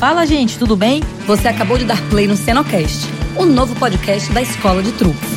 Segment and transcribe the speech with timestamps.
[0.00, 1.02] Fala, gente, tudo bem?
[1.26, 5.28] Você acabou de dar play no Cenocast, o novo podcast da Escola de Truques.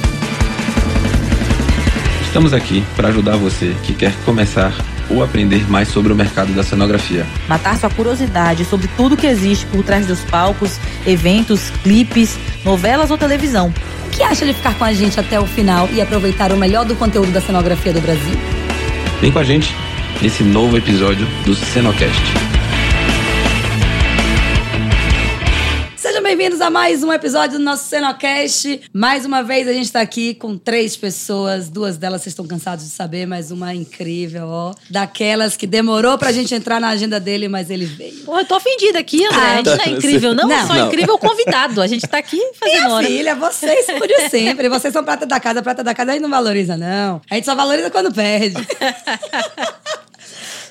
[2.21, 4.73] Estamos aqui para ajudar você que quer começar
[5.09, 7.27] ou aprender mais sobre o mercado da cenografia.
[7.49, 13.17] Matar sua curiosidade sobre tudo que existe por trás dos palcos, eventos, clipes, novelas ou
[13.17, 13.67] televisão.
[14.07, 16.85] O que acha de ficar com a gente até o final e aproveitar o melhor
[16.85, 18.39] do conteúdo da cenografia do Brasil?
[19.19, 19.75] Vem com a gente
[20.21, 22.52] nesse novo episódio do Cenocast.
[26.35, 28.81] Bem-vindos a mais um episódio do nosso Cenocast.
[28.91, 32.85] Mais uma vez a gente tá aqui com três pessoas, duas delas vocês estão cansados
[32.85, 34.73] de saber, mas uma incrível, ó.
[34.89, 38.23] Daquelas que demorou pra gente entrar na agenda dele, mas ele veio.
[38.25, 39.37] Pô, eu tô ofendida aqui, André.
[39.37, 40.65] a gente não é incrível, não, não.
[40.65, 40.87] só não.
[40.87, 41.79] incrível o convidado.
[41.79, 43.05] A gente tá aqui fazendo Minha hora.
[43.05, 44.69] filha, vocês por de sempre.
[44.69, 47.21] Vocês são prata da casa, prata da casa a gente não valoriza, não.
[47.29, 48.55] A gente só valoriza quando perde.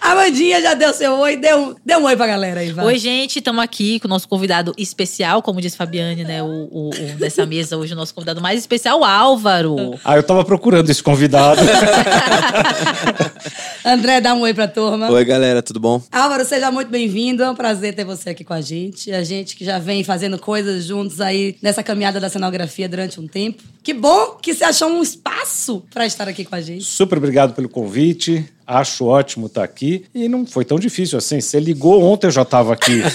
[0.02, 2.84] A Mandinha já deu seu oi, deu, deu um oi pra galera aí, vai.
[2.86, 6.42] Oi, gente, estamos aqui com o nosso convidado especial, como disse Fabiane, né?
[6.42, 9.76] O, o, o, dessa mesa hoje, o nosso convidado mais especial, o Álvaro.
[10.04, 11.60] Ah, eu tava procurando esse convidado.
[13.84, 15.10] André, dá um oi pra turma.
[15.10, 16.02] Oi, galera, tudo bom?
[16.10, 17.42] Álvaro, seja muito bem-vindo.
[17.42, 19.12] É um prazer ter você aqui com a gente.
[19.12, 23.28] A gente que já vem fazendo coisas juntos aí nessa caminhada da cenografia durante um
[23.28, 23.62] tempo.
[23.82, 26.84] Que bom que você achou um espaço para estar aqui com a gente.
[26.84, 28.44] Super obrigado pelo convite.
[28.66, 30.04] Acho ótimo estar aqui.
[30.14, 31.40] E não foi tão difícil assim.
[31.40, 33.02] Você ligou ontem, eu já estava aqui.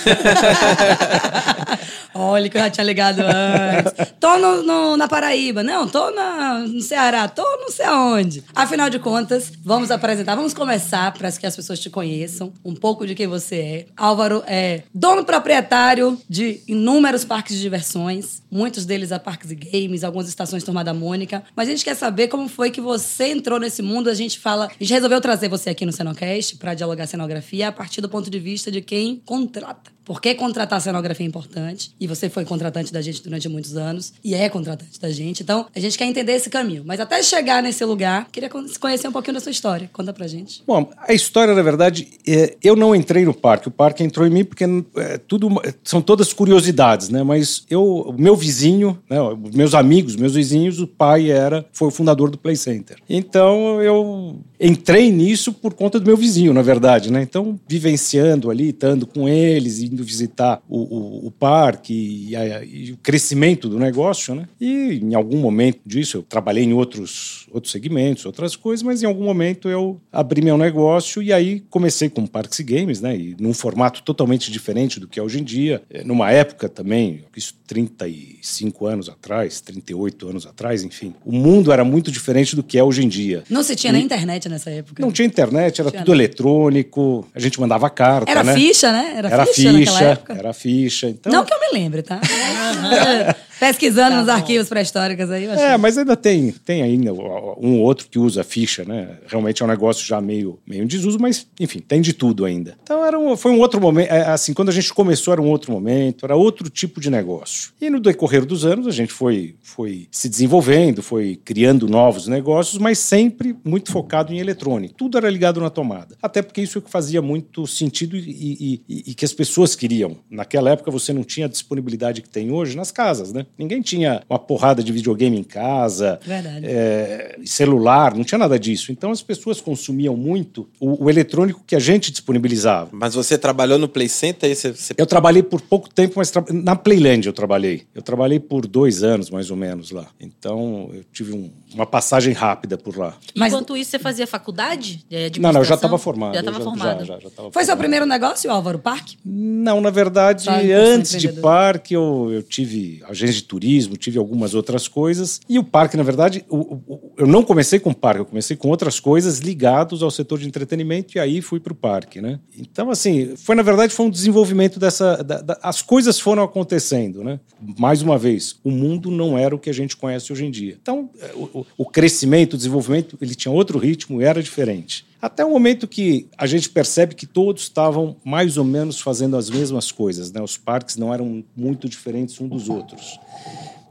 [2.19, 3.93] Olha que eu já tinha ligado antes.
[4.19, 5.61] Tô no, no, na Paraíba.
[5.61, 7.27] Não, tô na, no Ceará.
[7.27, 8.43] Tô não sei aonde.
[8.55, 10.35] Afinal de contas, vamos apresentar.
[10.35, 12.51] Vamos começar para que as pessoas te conheçam.
[12.65, 13.85] Um pouco de quem você é.
[13.95, 18.41] Álvaro é dono proprietário de inúmeros parques de diversões.
[18.49, 21.43] Muitos deles a parques e games, algumas estações Turma Mônica.
[21.55, 24.09] Mas a gente quer saber como foi que você entrou nesse mundo.
[24.09, 24.65] A gente fala...
[24.65, 28.29] A gente resolveu trazer você aqui no Cenocast para dialogar cenografia a partir do ponto
[28.29, 29.96] de vista de quem contrata.
[30.07, 31.91] Por que contratar cenografia é importante?
[31.99, 35.43] E você foi contratante da gente durante muitos anos e é contratante da gente.
[35.43, 36.81] Então, a gente quer entender esse caminho.
[36.85, 38.49] Mas até chegar nesse lugar, queria
[38.79, 39.89] conhecer um pouquinho da sua história.
[39.91, 40.63] Conta pra gente.
[40.65, 43.67] Bom, a história, na verdade, é, eu não entrei no parque.
[43.67, 44.63] O parque entrou em mim porque
[44.95, 45.49] é, tudo
[45.83, 47.21] são todas curiosidades, né?
[47.21, 49.17] Mas eu, o meu vizinho, né,
[49.53, 52.95] meus amigos, meus vizinhos, o pai era foi o fundador do Play Center.
[53.09, 57.21] Então, eu entrei nisso por conta do meu vizinho, na verdade, né?
[57.21, 62.91] Então, vivenciando ali, estando com eles, indo visitar o, o, o parque e, a, e,
[62.91, 64.47] o crescimento do negócio, né?
[64.61, 69.07] E em algum momento disso, eu trabalhei em outros, outros segmentos, outras coisas, mas em
[69.07, 73.17] algum momento eu abri meu negócio e aí comecei com parques e games, né?
[73.17, 75.81] E num formato totalmente diferente do que é hoje em dia.
[75.89, 81.13] É, numa época também, isso 35 anos atrás, 38 anos atrás, enfim.
[81.25, 83.43] O mundo era muito diferente do que é hoje em dia.
[83.49, 83.93] Não se tinha e...
[83.93, 85.01] nem internet nessa época?
[85.01, 87.27] Não tinha internet, era tinha tudo eletrônico.
[87.35, 88.53] A gente mandava carta, era né?
[88.53, 89.13] ficha, né?
[89.17, 89.86] Era, era ficha, ficha
[90.29, 91.07] Era ficha.
[91.07, 91.31] Então...
[91.31, 92.19] Não que eu me lembre, tá?
[93.59, 95.45] Pesquisando tá nos arquivos pré-históricos aí.
[95.45, 99.17] É, mas ainda tem, tem ainda um ou outro que usa ficha, né?
[99.27, 102.77] Realmente é um negócio já meio, meio em desuso, mas enfim, tem de tudo ainda.
[102.83, 105.49] Então era um, foi um outro momento, é, assim, quando a gente começou era um
[105.49, 107.71] outro momento, era outro tipo de negócio.
[107.81, 112.77] E no decorrer dos anos a gente foi, foi se desenvolvendo, foi criando novos negócios,
[112.77, 114.93] mas sempre muito focado em eletrônico.
[114.95, 116.15] Tudo era ligado na tomada.
[116.21, 119.75] Até porque isso é que fazia muito sentido e, e, e, e que as pessoas
[119.75, 120.17] queriam.
[120.29, 123.46] Naquela época você não tinha a disponibilidade que tem hoje nas casas, né?
[123.57, 126.19] Ninguém tinha uma porrada de videogame em casa,
[126.63, 128.91] é, celular, não tinha nada disso.
[128.91, 132.89] Então as pessoas consumiam muito o, o, eletrônico que a gente disponibilizava.
[132.91, 134.53] Mas você trabalhou no Play Center?
[134.55, 134.93] Você, você...
[134.97, 136.43] Eu trabalhei por pouco tempo, mas tra...
[136.49, 137.83] na Playland eu trabalhei.
[137.93, 140.07] Eu trabalhei por dois anos, mais ou menos, lá.
[140.19, 143.17] Então eu tive um, uma passagem rápida por lá.
[143.35, 143.51] Mas...
[143.51, 145.05] Enquanto isso, você fazia faculdade?
[145.39, 146.33] não, não, eu já estava formado.
[146.33, 146.99] Já estava formado.
[146.99, 147.65] Já, já, já Foi formado.
[147.65, 148.79] seu primeiro negócio, Álvaro?
[148.79, 149.17] Parque?
[149.25, 154.53] Não, na verdade, tá, antes de parque eu, eu tive agência de turismo, tive algumas
[154.53, 155.41] outras coisas.
[155.47, 158.99] E o parque, na verdade, o, eu não comecei com parque, eu comecei com outras
[158.99, 162.39] coisas ligadas ao setor de entretenimento e aí fui para o parque, né?
[162.57, 167.23] Então, assim, foi na verdade foi um desenvolvimento dessa, da, da, as coisas foram acontecendo,
[167.23, 167.39] né?
[167.77, 170.77] Mais uma vez, o mundo não era o que a gente conhece hoje em dia.
[170.81, 175.05] Então, o, o crescimento, o desenvolvimento, ele tinha outro ritmo, era diferente.
[175.21, 179.49] Até o momento que a gente percebe que todos estavam mais ou menos fazendo as
[179.49, 180.41] mesmas coisas, né?
[180.41, 183.19] Os parques não eram muito diferentes um dos outros.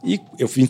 [0.05, 0.69] E eu vim,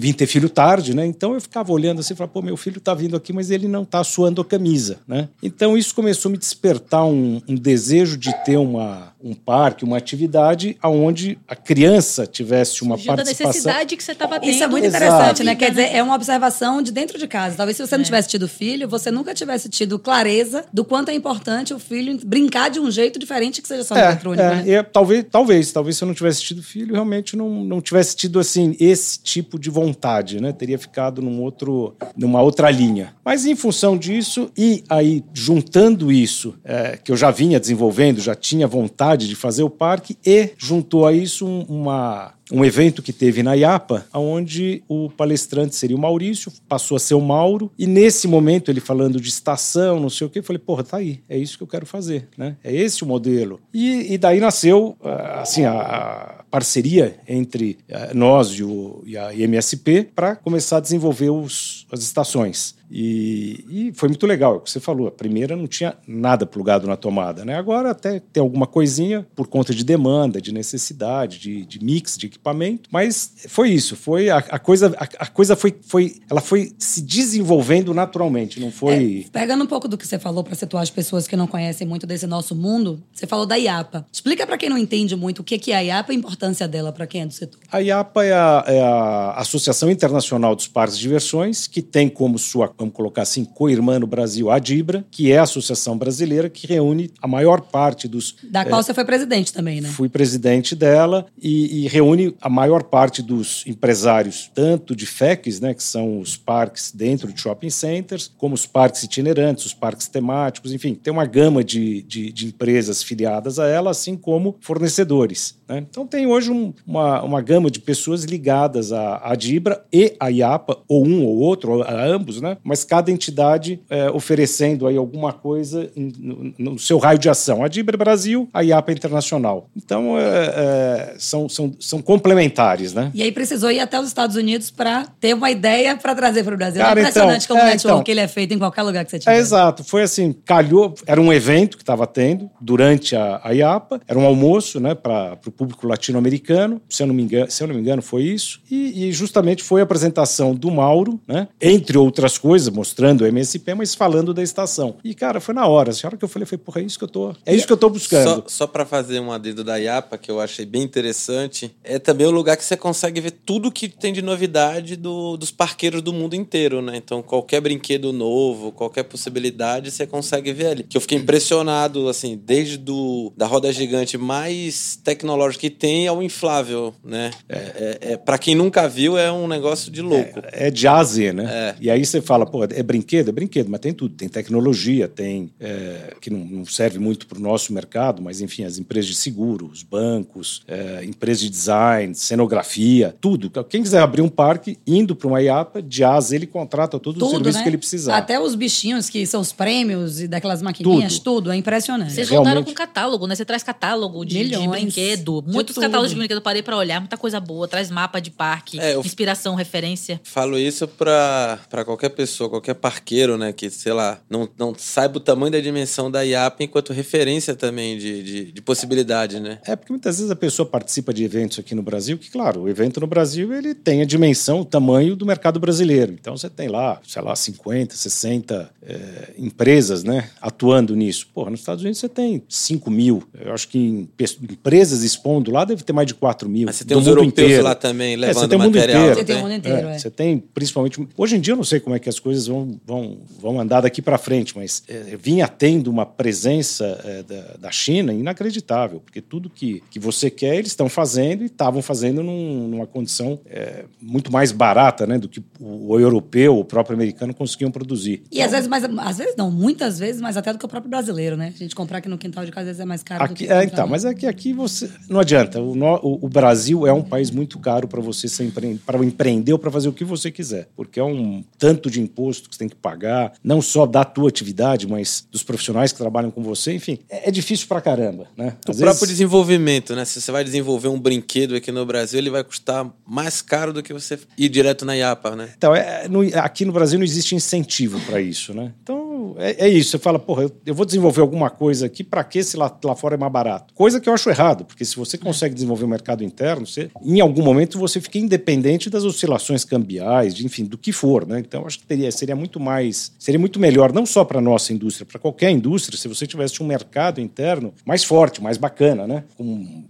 [0.00, 1.04] vim, ter filho tarde, né?
[1.04, 3.68] Então eu ficava olhando assim e falava, pô, meu filho está vindo aqui, mas ele
[3.68, 5.28] não está suando a camisa, né?
[5.42, 9.96] Então isso começou a me despertar um, um desejo de ter uma, um parque, uma
[9.96, 13.48] atividade onde a criança tivesse uma Surgiu da participação.
[13.48, 14.50] necessidade que você estava tendo.
[14.50, 15.04] Isso é muito Exato.
[15.04, 15.54] interessante, né?
[15.56, 17.56] Quer dizer, é uma observação de dentro de casa.
[17.56, 21.14] Talvez se você não tivesse tido filho, você nunca tivesse tido clareza do quanto é
[21.14, 24.64] importante o filho brincar de um jeito diferente que seja só É, eletrônico, é, né?
[24.66, 28.38] e talvez, talvez, talvez se eu não tivesse tido filho, realmente não, não tivesse tido
[28.38, 30.52] assim esse tipo de vontade, né?
[30.52, 33.14] Teria ficado num outro, numa outra linha.
[33.24, 38.34] Mas em função disso e aí juntando isso é, que eu já vinha desenvolvendo, já
[38.34, 43.12] tinha vontade de fazer o parque e juntou a isso um- uma um evento que
[43.12, 47.86] teve na IAPA, onde o palestrante seria o Maurício, passou a ser o Mauro, e
[47.86, 51.20] nesse momento ele falando de estação, não sei o quê, eu falei, porra, tá aí,
[51.28, 52.56] é isso que eu quero fazer, né?
[52.64, 53.60] É esse o modelo.
[53.72, 59.16] E, e daí nasceu, ah, assim, a, a parceria entre ah, nós e, o, e
[59.16, 62.78] a MSP para começar a desenvolver os, as estações.
[62.90, 65.06] E, e foi muito legal, é o que você falou.
[65.06, 67.54] A primeira não tinha nada plugado na tomada, né?
[67.54, 72.26] Agora até tem alguma coisinha por conta de demanda, de necessidade, de, de mix de
[72.26, 72.88] equipamento.
[72.90, 77.02] Mas foi isso, foi a, a coisa, a, a coisa foi, foi, ela foi se
[77.02, 79.26] desenvolvendo naturalmente, não foi.
[79.26, 81.86] É, pegando um pouco do que você falou para situar as pessoas que não conhecem
[81.86, 84.06] muito desse nosso mundo, você falou da IAPA.
[84.10, 87.06] Explica para quem não entende muito o que é a IAPA e importância dela para
[87.06, 87.60] quem é do setor.
[87.70, 92.38] A IAPA é a, é a Associação Internacional dos Parques de Diversões, que tem como
[92.38, 96.66] sua, vamos colocar assim, co-irmã no Brasil a DIBRA, que é a associação brasileira que
[96.66, 99.88] reúne a maior parte dos Da qual você foi presidente também, né?
[99.88, 105.74] Fui presidente dela e, e reúne a maior parte dos empresários, tanto de FECs, né,
[105.74, 110.72] que são os parques dentro de shopping centers, como os parques itinerantes, os parques temáticos,
[110.72, 115.56] enfim, tem uma gama de, de, de empresas filiadas a ela, assim como fornecedores.
[115.66, 115.78] né?
[115.78, 120.28] Então tem hoje um- uma, uma gama de pessoas ligadas à, à DIBRA e à
[120.30, 122.56] IAPA, ou um ou outro, ou a ambos, né?
[122.62, 127.62] mas cada entidade é, oferecendo aí alguma coisa no, no seu raio de ação.
[127.62, 129.68] A DIBRA Brasil, a IAPA Internacional.
[129.76, 133.10] Então é, é, são, são, são complementares, né?
[133.14, 136.54] E aí precisou ir até os Estados Unidos para ter uma ideia para trazer para
[136.54, 136.80] o Brasil.
[136.82, 138.12] Cara, é impressionante então, como o é, network então.
[138.12, 139.34] ele é feito em qualquer lugar que você tiver.
[139.34, 139.84] É, exato.
[139.84, 144.24] Foi assim, calhou, era um evento que estava tendo durante a, a IAPA, era um
[144.26, 145.86] almoço né, para o público
[146.18, 149.12] latino-americano, se, eu não me engano- se eu não me engano foi isso, e, e
[149.12, 154.34] justamente foi a apresentação do Mauro, né, entre outras coisas, mostrando o MSP, mas falando
[154.34, 154.96] da estação.
[155.04, 155.90] E, cara, foi na hora.
[155.92, 157.72] A hora que eu falei, foi, porra, é isso que eu tô, é isso que
[157.72, 158.24] eu tô buscando.
[158.28, 162.26] Só, só para fazer um adendo da IAPA, que eu achei bem interessante, é também
[162.26, 166.12] o lugar que você consegue ver tudo que tem de novidade do- dos parqueiros do
[166.12, 166.96] mundo inteiro, né?
[166.96, 170.82] Então, qualquer brinquedo novo, qualquer possibilidade, você consegue ver ali.
[170.82, 176.22] Que eu fiquei impressionado, assim, desde do, da roda gigante mais tecnológica que tem ao
[176.22, 177.30] inflável, né?
[177.48, 180.42] É, é, para quem nunca viu, é um negócio de louco.
[180.52, 181.44] É de A a Z, né?
[181.48, 181.74] É.
[181.80, 183.28] E aí você fala, pô, é brinquedo?
[183.28, 184.14] É brinquedo, mas tem tudo.
[184.14, 185.50] Tem tecnologia, tem.
[185.60, 189.16] é, que não, não serve muito para o nosso mercado, mas enfim, as empresas de
[189.16, 193.50] seguro, os bancos, é, empresas de design, cenografia, tudo.
[193.68, 196.98] Quem quiser abrir um parque, indo para uma IAPA, de A a Z, ele contrata
[196.98, 197.62] todo o Tudo, serviço né?
[197.62, 198.16] que ele precisar.
[198.16, 201.50] Até os bichinhos que são os prêmios e daquelas maquininhas, tudo.
[201.50, 202.12] É impressionante.
[202.12, 202.68] Vocês voltaram Realmente.
[202.68, 203.34] com catálogo, né?
[203.34, 205.42] Você traz catálogo de, de brinquedo.
[205.42, 205.84] De Muitos tudo.
[205.98, 207.66] Catálogos de brinquedo eu parei pra olhar, muita coisa boa.
[207.66, 210.20] Traz mapa de parque, É, inspiração, referência.
[210.22, 213.52] Falo isso pra, pra qualquer pessoa, qualquer parqueiro, né?
[213.52, 217.98] Que, sei lá, não, não saiba o tamanho da dimensão da IAP enquanto referência também
[217.98, 219.58] de, de, de possibilidade, né?
[219.64, 222.68] É porque muitas vezes a pessoa participa de eventos aqui no Brasil, que claro, o
[222.68, 226.12] evento no Brasil ele tem a dimensão, o tamanho do mercado brasileiro.
[226.12, 231.28] Então você tem lá, sei lá, 50, 60 é, empresas, né, atuando nisso.
[231.34, 233.22] Porra, nos Estados Unidos você tem 5 mil.
[233.38, 234.08] Eu acho que em
[234.42, 236.66] empresas expondo lá deve ter mais de 4 mil.
[236.66, 237.64] Mas você tem do os mundo europeus inteiro.
[237.64, 239.00] lá também, É, levando você tem mundo material.
[239.02, 239.18] inteiro.
[239.18, 239.42] Você tem o né?
[239.44, 239.98] mundo inteiro, É, é.
[239.98, 241.08] Você tem, principalmente.
[241.16, 243.80] Hoje em dia eu não sei como é que as coisas vão, vão, vão andar
[243.80, 249.20] daqui para frente, mas é, vinha tendo uma presença é, da, da China inacreditável, porque
[249.20, 253.84] tudo que, que você quer eles estão fazendo e estavam fazendo num- numa condição é,
[254.00, 258.22] muito mais barata né, do que o, o europeu, o próprio americano conseguiam produzir.
[258.30, 260.90] E às vezes, mais, às vezes não, muitas vezes mais até do que o próprio
[260.90, 261.52] brasileiro, né?
[261.54, 263.46] A gente comprar aqui no quintal de casa às vezes é mais caro do Aqui,
[263.46, 264.90] que é, então, mas é que aqui você.
[265.08, 265.60] Não adianta.
[265.62, 269.52] O, o- o Brasil é um país muito caro para você ser empre, para empreender
[269.52, 270.68] ou para fazer o que você quiser.
[270.76, 274.28] Porque é um tanto de imposto que você tem que pagar, não só da tua
[274.28, 276.72] atividade, mas dos profissionais que trabalham com você.
[276.74, 278.56] Enfim, é, é difícil pra caramba, né?
[278.66, 280.04] O Às próprio vezes- desenvolvimento, né?
[280.04, 283.82] Se você vai desenvolver um brinquedo aqui no Brasil, ele vai custar mais caro do
[283.82, 285.50] que você ir direto na IAPA, né?
[285.56, 288.72] Então, é, no- aqui no Brasil não existe incentivo para isso, né?
[288.82, 289.90] Então, Então, é, é isso.
[289.90, 292.94] Você fala, porra, eu, eu vou desenvolver alguma coisa aqui, para que se lá, lá
[292.94, 293.74] fora é mais barato?
[293.74, 297.20] Coisa que eu acho errado, porque se você consegue desenvolver o mercado interno, você, em
[297.20, 301.40] algum momento você fica independente das oscilações cambiais, de, enfim, do que for, né?
[301.40, 305.06] Então, acho que teria, seria muito mais, seria muito melhor, não só para nossa indústria,
[305.06, 309.24] para qualquer indústria, se você tivesse um mercado interno mais forte, mais bacana, né?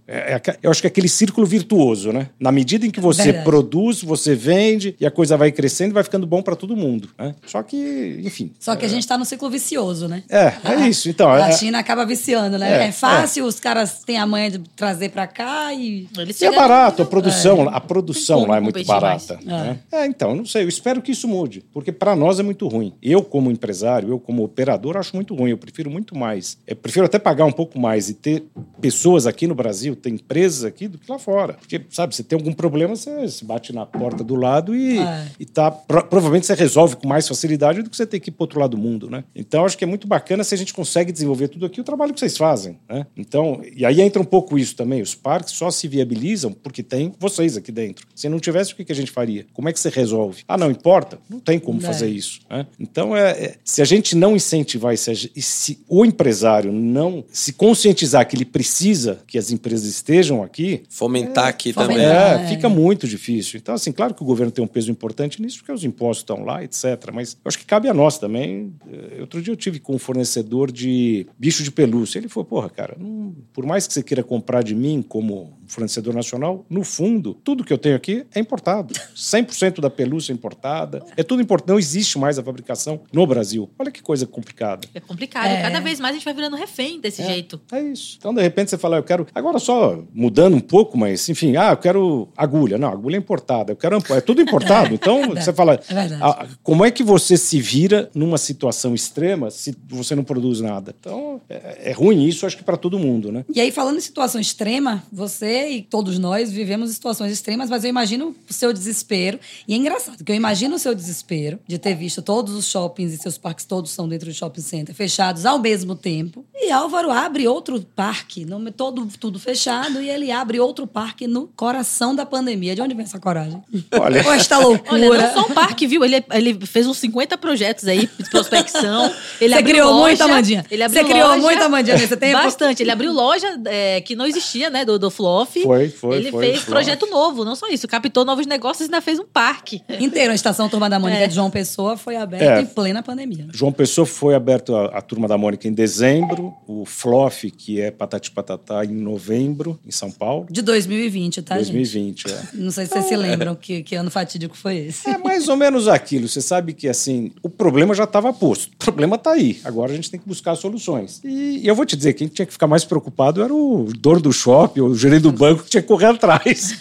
[0.07, 2.29] É, é, eu acho que é aquele círculo virtuoso, né?
[2.39, 3.45] Na medida em que você Verdade.
[3.45, 7.35] produz, você vende e a coisa vai crescendo, vai ficando bom para todo mundo, né?
[7.45, 8.51] Só que, enfim.
[8.59, 10.23] Só que a gente tá no ciclo vicioso, né?
[10.29, 11.09] É, é isso.
[11.09, 12.83] Então, A é- China acaba viciando, né?
[12.85, 16.07] É, É, fácil, os caras têm a manha de trazer pra cá e.
[16.17, 19.39] Eles E é barato, a produção, a produção lá é muito barata.
[19.43, 19.79] né?
[19.91, 20.05] É.
[20.05, 22.93] então, não sei, eu espero que isso mude, porque para nós é muito ruim.
[23.01, 25.51] Eu, como empresário, eu, como operador, acho muito ruim.
[25.51, 26.57] Eu prefiro muito mais.
[26.65, 28.43] Eu prefiro até pagar um pouco mais e ter
[28.81, 31.53] pessoas aqui no Brasil, ter empresas aqui do que lá fora.
[31.53, 35.27] Porque, sabe, você tem algum problema, você se bate na porta do lado e, É.
[35.39, 35.69] e tá.
[35.71, 38.59] pro- provavelmente você resolve com mais facilidade do que você ter que ir pro outro
[38.59, 39.23] lado do mundo, né?
[39.35, 42.13] Então, acho que é muito bacana se a gente consegue desenvolver tudo aqui, o trabalho
[42.13, 43.05] que vocês fazem, né?
[43.17, 45.01] Então, e aí entra um pouco isso também.
[45.01, 48.07] Os parques só se viabilizam porque tem vocês aqui dentro.
[48.15, 49.45] Se não tivesse, o que que a gente faria?
[49.53, 50.43] Como é que você resolve?
[50.47, 51.19] Ah, não importa?
[51.29, 51.83] Não tem como É.
[51.85, 52.39] fazer isso.
[52.49, 52.65] né?
[52.79, 57.23] Então, é, é- se a gente não incentivar, e se, a se o empresário não
[57.31, 61.95] se conscientizar que ele precisa que as empresas estejam aqui, Fomentar aqui fomentar.
[61.97, 62.43] também.
[62.43, 62.47] é, É.
[62.49, 63.57] fica muito difícil.
[63.59, 66.43] Então, assim, claro que o governo tem um peso importante nisso, porque os impostos estão
[66.43, 67.09] lá, etc.
[67.13, 68.73] Mas eu acho que cabe a nós também.
[69.11, 72.19] Eh, Outro dia eu tive com um fornecedor de bicho de pelúcia.
[72.19, 76.13] Ele falou, porra, cara, não- por mais que você queira comprar de mim como fornecedor
[76.13, 78.93] nacional, no fundo, tudo que eu tenho aqui é importado.
[79.15, 81.05] 100% da pelúcia é importada.
[81.15, 81.71] É tudo importado.
[81.71, 83.69] Não existe mais a fabricação no Brasil.
[83.77, 84.87] Olha que coisa complicada.
[84.93, 85.47] É complicado.
[85.47, 85.61] É.
[85.61, 87.61] Cada vez mais a gente vai virando refém desse jeito.
[87.71, 88.15] É isso.
[88.17, 89.27] Então, de repente, você fala, eu quero.
[89.33, 92.77] Agora só mudando um pouco, mas, enfim, ah, eu quero agulha.
[92.77, 93.71] Não, agulha é importada.
[93.71, 94.89] Eu quero ampo- É tudo importado.
[94.99, 95.75] Então, você fala.
[95.75, 95.79] É
[96.21, 100.93] ah, como é que você se vira numa situação extrema se você não produz nada?
[100.99, 103.45] Então, é, é ruim isso, acho que para todo mundo, né?
[103.53, 107.89] E aí, falando em situação extrema, você e todos nós vivemos situações extremas, mas eu
[107.89, 109.39] imagino o seu desespero.
[109.67, 113.13] E é engraçado, que eu imagino o seu desespero de ter visto todos os shoppings
[113.13, 116.45] e seus parques todos são dentro do shopping center, fechados ao mesmo tempo.
[116.55, 121.47] E Álvaro abre outro parque, no- todo, tudo fechado, e ele abre outro parque no
[121.55, 122.75] coração da pandemia.
[122.75, 123.63] De onde vem essa coragem?
[123.99, 124.89] Olha- Ou esta loucura?
[125.09, 126.03] Olha, não só um parque, viu?
[126.03, 129.11] Ele, ele fez uns 50 projetos aí de prospecção.
[129.39, 130.65] Ele Você criou loja, muito, Amandinha.
[130.69, 132.33] Ele abriu Você criou loja, muito, Amandinha, nesse tempo?
[132.43, 132.83] Bastante.
[132.83, 134.83] Ele abriu loja é, que não existia, né?
[134.83, 135.48] Do, do Fluff.
[135.63, 136.71] Foi, foi, Ele foi, fez Fluff.
[136.71, 137.87] projeto novo, não só isso.
[137.87, 139.81] Captou novos negócios e ainda fez um parque.
[139.99, 141.27] Inteiro, a estação Turma da Mônica É.
[141.27, 142.61] de João Pessoa foi aberta É.
[142.61, 143.47] em plena pandemia.
[143.53, 147.91] João Pessoa foi aberto a, a turma da Mônica em dezembro, o Floff, que é
[147.91, 150.45] Patati Patatá, em novembro, em São Paulo.
[150.49, 151.71] De 2020, tá, gente?
[151.73, 152.41] 2020, é.
[152.53, 155.09] Não sei se vocês se lembram que, que ano fatídico foi esse.
[155.09, 156.27] É mais ou menos aquilo.
[156.27, 158.71] Você sabe que assim, o problema já estava posto.
[158.73, 159.59] O problema está aí.
[159.63, 161.21] Agora a gente tem que buscar soluções.
[161.23, 164.19] E, e eu vou te dizer, quem tinha que ficar mais preocupado era o dono
[164.19, 166.77] do shopping, o gerente do banco que tinha que correr atrás.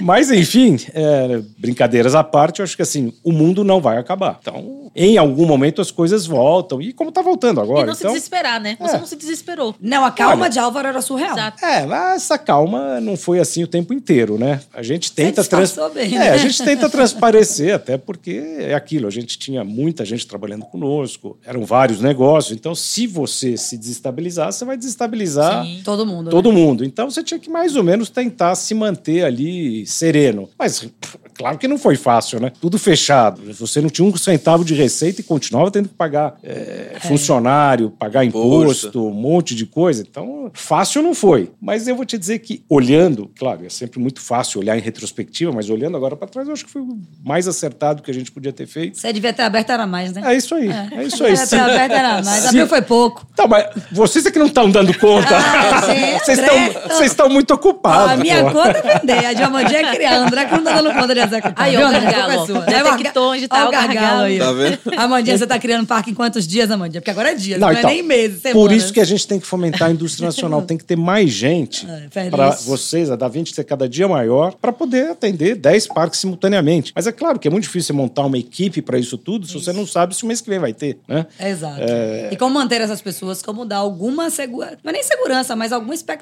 [0.00, 4.38] mas, enfim, é, brincadeiras à parte, eu acho que assim, o mundo não vai acabar.
[4.40, 6.80] Então, em algum momento as coisas voltam.
[6.80, 7.82] E como está voltando agora.
[7.82, 8.76] e não se então, desesperar, né?
[8.78, 8.98] Você É.
[8.98, 9.74] não se desesperou.
[9.80, 11.32] Não, a calma Olha, de Álvaro era surreal.
[11.32, 11.64] Exato.
[11.64, 14.60] É, mas essa calma não foi assim o tempo inteiro, né?
[14.72, 16.28] A gente tenta disfarçou bem, né?
[16.28, 20.64] É, a gente tenta transparecer, até porque é aquilo, a gente tinha muita gente trabalhando
[20.66, 25.80] conosco, eram vários negócios, então se você se desestabilizar, você vai desestabilizar Sim.
[25.84, 26.30] Todo mundo.
[26.30, 26.56] todo né?
[26.56, 26.84] mundo.
[26.84, 30.48] Então você tinha que mais ou menos tentar se manter ali sereno.
[30.58, 30.86] Mas
[31.34, 32.52] claro que não foi fácil, né?
[32.60, 33.42] Tudo fechado.
[33.54, 38.24] Você não tinha um centavo de receita e continuava tendo que pagar é, funcionário, pagar
[38.24, 38.86] Imposto.
[38.88, 40.02] imposto, um monte de coisa.
[40.08, 41.50] Então, fácil não foi.
[41.60, 45.52] Mas eu vou te dizer que, olhando, claro, é sempre muito fácil olhar em retrospectiva,
[45.52, 48.30] mas olhando agora para trás, eu acho que foi o mais acertado que a gente
[48.30, 48.98] podia ter feito.
[48.98, 50.22] Você devia ter aberto era mais, né?
[50.24, 50.68] É isso aí.
[50.68, 51.32] É, isso aí.
[51.42, 52.46] Devia ter aberto era mais.
[52.46, 53.26] Abriu foi pouco.
[53.34, 55.36] Tá, mas vocês é que não estão dando conta.
[55.36, 56.66] Ah, sim, Vocês André.
[56.66, 58.12] estão vocês estão muito ocupados.
[58.12, 58.52] a minha pô.
[58.52, 59.26] conta é vender.
[59.26, 60.16] A de Amandinha é criar.
[60.18, 61.54] André que não tá dando conta de executar.
[61.56, 61.98] Aí, ó, André?
[61.98, 64.22] A gargalo, é o Detectou onde tá o gargalo.
[64.22, 64.38] aí.
[64.38, 64.78] Tá vendo?
[64.96, 67.00] Amandinha, você tá criando parque em quantos dias, Amandinha?
[67.00, 68.76] Porque agora é dias, não, Não, é então, nem meses, Por semanas.
[68.82, 70.62] isso que a gente tem que fomentar a indústria nacional.
[70.66, 74.54] tem que ter mais gente É, para vocês, a Da Vinci ser cada dia maior,
[74.54, 76.92] para poder atender 10 parques simultaneamente.
[76.94, 79.54] Mas é claro que é muito difícil você montar uma equipe para isso tudo se
[79.54, 81.26] você não sabe se o mês que vem vai ter, né?
[81.40, 81.80] Exato.
[81.80, 82.28] É.
[82.32, 85.94] E como manter essas pessoas, como dar alguma segurança, não é nem segurança, mas alguma
[85.94, 86.21] expectativa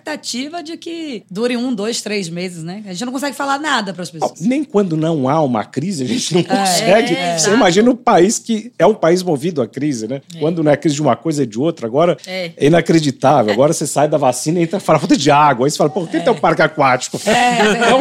[0.64, 2.82] de que dure um, dois, três meses, né?
[2.86, 4.40] A gente não consegue falar nada para as pessoas.
[4.40, 7.14] Nem quando não há uma crise, a gente não consegue.
[7.14, 7.56] é, Você exato.
[7.56, 10.20] imagina um país que é um país movido à crise, né?
[10.38, 11.86] Quando não é crise de uma coisa, é de outra.
[11.86, 12.52] Agora É.
[12.56, 13.52] é, inacreditável.
[13.52, 15.66] Agora você sai da vacina e entra fala falta de água.
[15.66, 17.18] Aí você fala, tem que ter um parque aquático.
[17.20, 18.00] Então,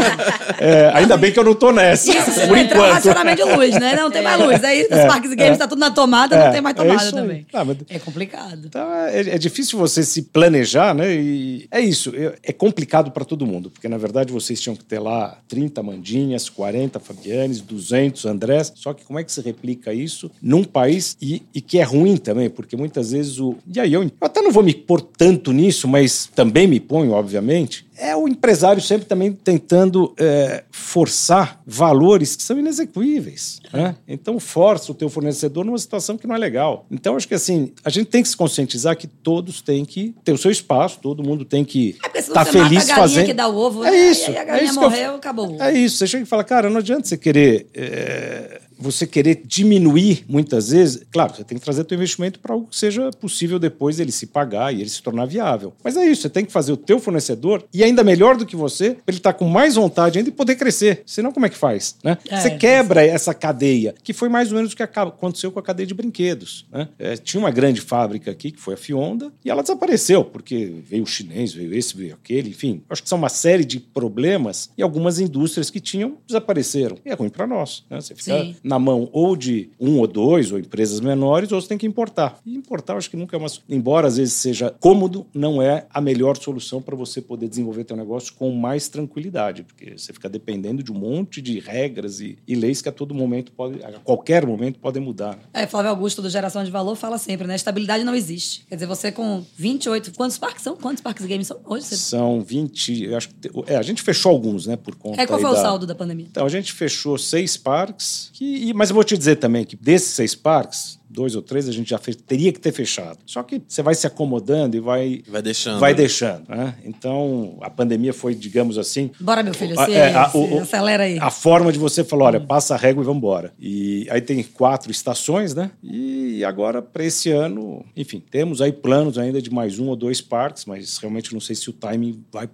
[0.59, 2.11] é, ainda bem que eu não tô nessa.
[2.11, 2.93] Isso, por um enquanto.
[2.93, 3.95] racionamento de luz, né?
[3.95, 4.63] Não tem mais luz.
[4.63, 7.11] Aí os parques e games tá tudo na tomada, É, não tem mais é tomada
[7.11, 7.45] também.
[7.53, 8.61] Ah, mas- É complicado.
[8.65, 11.13] Então é, é difícil você se planejar, né?
[11.13, 11.88] E é isso.
[12.15, 15.81] É, é complicado para todo mundo, porque na verdade vocês tinham que ter lá 30
[15.83, 18.71] Mandinhas, 40 Fabianes, 200 Andrés.
[18.75, 22.17] Só que como é que se replica isso num país e, e que é ruim
[22.17, 23.55] também, porque muitas vezes o.
[23.73, 27.11] E aí eu, eu até não vou me pôr tanto nisso, mas também me ponho,
[27.11, 27.88] obviamente.
[28.01, 33.59] É o empresário sempre também tentando é, forçar valores que são inexequíveis.
[33.73, 33.95] Né?
[34.07, 36.85] Então força o teu fornecedor numa situação que não é legal.
[36.89, 40.31] Então acho que assim, a gente tem que se conscientizar que todos têm que ter
[40.31, 43.25] o seu espaço, todo mundo tem que É estar você feliz mata a galinha fazendo.
[43.25, 43.97] que dá o ovo, é né?
[44.11, 44.31] isso.
[44.31, 45.57] E a é galinha isso que eu- morreu, acabou.
[45.59, 45.97] É isso.
[45.97, 47.67] Você chega e fala, cara, não adianta você querer.
[47.73, 52.67] é, você querer diminuir muitas vezes, claro, você tem que trazer teu investimento para algo
[52.67, 55.73] que seja possível depois ele se pagar e ele se tornar viável.
[55.83, 58.55] Mas é isso, você tem que fazer o teu fornecedor e ainda melhor do que
[58.55, 61.03] você, ele estar com mais vontade ainda e poder crescer.
[61.05, 62.17] Senão como é que faz, né?
[62.29, 65.63] É, você quebra essa cadeia, que foi mais ou menos o que aconteceu com a
[65.63, 66.87] cadeia de brinquedos, né?
[66.97, 71.03] É, tinha uma grande fábrica aqui, que foi a Fionda, e ela desapareceu, porque veio
[71.03, 72.81] o chinês, veio esse, veio aquele, enfim.
[72.89, 76.97] Acho que são uma série de problemas e algumas indústrias que tinham desapareceram.
[77.05, 77.99] E é ruim para nós, né?
[77.99, 78.55] Você fica Sim.
[78.69, 82.37] Na mão ou de um ou dois, ou empresas menores, ou você tem que importar.
[82.45, 83.47] E importar, acho que nunca é uma.
[83.67, 87.97] Embora às vezes seja cômodo, não é a melhor solução para você poder desenvolver teu
[87.97, 92.53] negócio com mais tranquilidade, porque você fica dependendo de um monte de regras e, e
[92.53, 95.35] leis que a todo momento pode, a qualquer momento podem mudar.
[95.35, 95.41] né?
[95.63, 97.55] É, Flávio Augusto, do Geração de Valor, fala sempre, né?
[97.55, 98.65] Estabilidade não existe.
[98.69, 100.13] Quer dizer, você com 28...
[100.15, 100.75] Quantos parques são?
[100.75, 101.85] Quantos parques games são hoje?
[101.85, 101.97] Você...
[101.97, 103.03] São 20.
[103.05, 105.21] Eu acho que, é, a gente fechou alguns, né, por conta.
[105.21, 106.27] É, qual foi o da- saldo da pandemia?
[106.29, 109.75] Então, a gente fechou seis parques, que, e- mas eu vou te dizer também que
[109.75, 113.17] desses seis parques, dois ou três a gente já fe- teria que ter fechado.
[113.25, 115.79] Só que você vai se acomodando e vai, Vai deixando.
[115.79, 115.97] vai né?
[115.97, 116.47] deixando.
[116.47, 116.75] Né?
[116.85, 119.09] Então, a pandemia foi, digamos assim.
[119.19, 121.17] Bora, meu filho, a- se, é, a- se o- acelera aí.
[121.19, 123.53] A forma de você falar, olha, passa a régua e vamos embora.
[123.59, 125.71] E aí tem quatro estações, né?
[125.83, 130.21] E agora, para esse ano, enfim, temos aí planos ainda de mais um ou dois
[130.21, 132.47] parques, mas realmente não sei se o timing vai,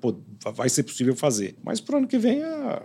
[0.54, 1.56] vai ser possível fazer.
[1.64, 2.42] Mas pro ano que vem,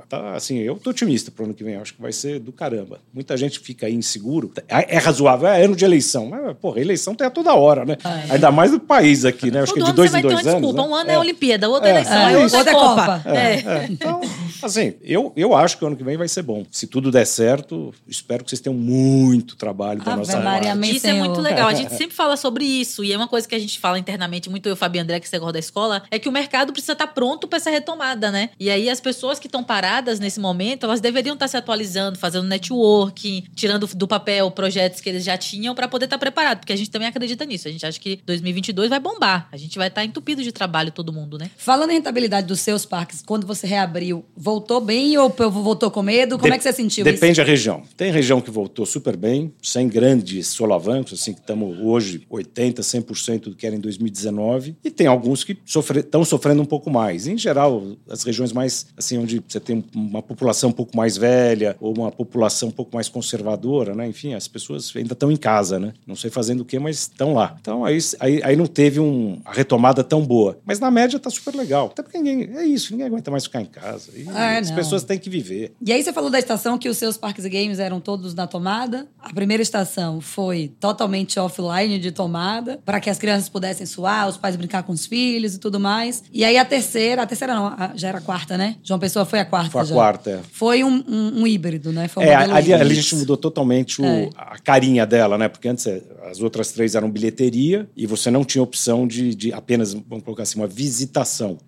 [0.08, 3.00] tá, assim, eu tô otimista pro ano que vem, acho que vai ser do caramba.
[3.12, 4.52] Muita gente fica aí inseguro.
[4.68, 6.26] É, é razoável, é ano de eleição.
[6.26, 7.96] Mas, porra, eleição tem a toda hora, né?
[8.30, 9.60] Ainda mais do país aqui, né?
[9.62, 10.62] Acho que Todo de ano dois você em vai ter dois uma anos.
[10.68, 10.88] desculpa.
[10.88, 10.88] né?
[10.88, 11.94] Um ano é, Olimpíada, outro é, É.
[11.94, 13.20] eleição, É, é, outro outra é é Copa.
[13.22, 13.22] Copa.
[13.38, 13.54] É.
[13.54, 14.20] É, então,
[14.62, 16.64] assim, eu, eu acho que o ano que vem vai ser bom.
[16.70, 20.96] Se tudo der certo, espero que vocês tenham muito trabalho da Ave nossa Maria, parte.
[20.96, 21.68] Isso é muito legal.
[21.68, 23.04] A gente sempre fala sobre isso.
[23.04, 25.38] E é uma coisa que a gente fala internamente, muito eu, Fabi André, que você
[25.38, 28.50] gosta da escola, é que o mercado precisa estar pronto para essa retomada, né?
[28.58, 32.46] E aí as pessoas que estão paradas nesse momento, elas deveriam estar se atualizando, fazendo
[32.46, 36.58] networking, tirando do papel projetos que eles já tinham para poder estar preparado.
[36.58, 37.68] Porque a gente também acredita nisso.
[37.68, 39.48] A gente acha que 2022 vai bombar.
[39.52, 41.50] A gente vai estar entupido de trabalho todo mundo, né?
[41.56, 46.36] Falando em rentabilidade dos seus parques, quando você reabriu, voltou bem ou voltou com medo?
[46.36, 47.40] Como De- é que você sentiu Depende isso?
[47.40, 47.82] da região.
[47.96, 53.40] Tem região que voltou super bem, sem grandes solavancos, assim, que estamos hoje 80%, 100%
[53.50, 54.76] do que era em 2019.
[54.84, 57.26] E tem alguns que estão sofrendo um pouco mais.
[57.28, 61.76] Em geral, as regiões mais, assim, onde você tem uma população um pouco mais velha
[61.80, 64.08] ou uma população um pouco mais conservadora, né?
[64.08, 65.92] Enfim, as pessoas ainda estão em casa, né?
[66.06, 67.56] Não sei fazendo o quê, mas estão lá.
[67.60, 70.58] Então, aí, aí, aí não teve um, a retomada tão boa.
[70.64, 71.86] Mas na média tá super legal.
[71.92, 74.10] Até porque ninguém, é isso, ninguém aguenta mais ficar em casa.
[74.16, 74.76] E Ah, as não.
[74.76, 75.72] pessoas têm que viver.
[75.84, 78.46] E aí você falou da estação que os seus parques e games eram todos na
[78.46, 79.06] tomada.
[79.18, 84.36] A primeira estação foi totalmente offline de tomada, para que as crianças pudessem suar, os
[84.36, 86.22] pais brincar com os filhos e tudo mais.
[86.32, 88.76] E aí a terceira, a terceira não, a- já era a quarta, né?
[88.82, 89.94] João Pessoa foi a quarta Foi a já.
[89.94, 90.40] quarta, é.
[90.52, 92.08] Foi um, um- um híbrido, né?
[92.08, 94.28] Foi um É, ali, ali a gente mudou totalmente o- É.
[94.36, 95.48] a carinha dela, né?
[95.48, 95.86] Porque antes
[96.30, 100.42] as outras três eram bilheteria e você não tinha opção de, de apenas, vamos colocar
[100.42, 101.58] assim, uma visitação.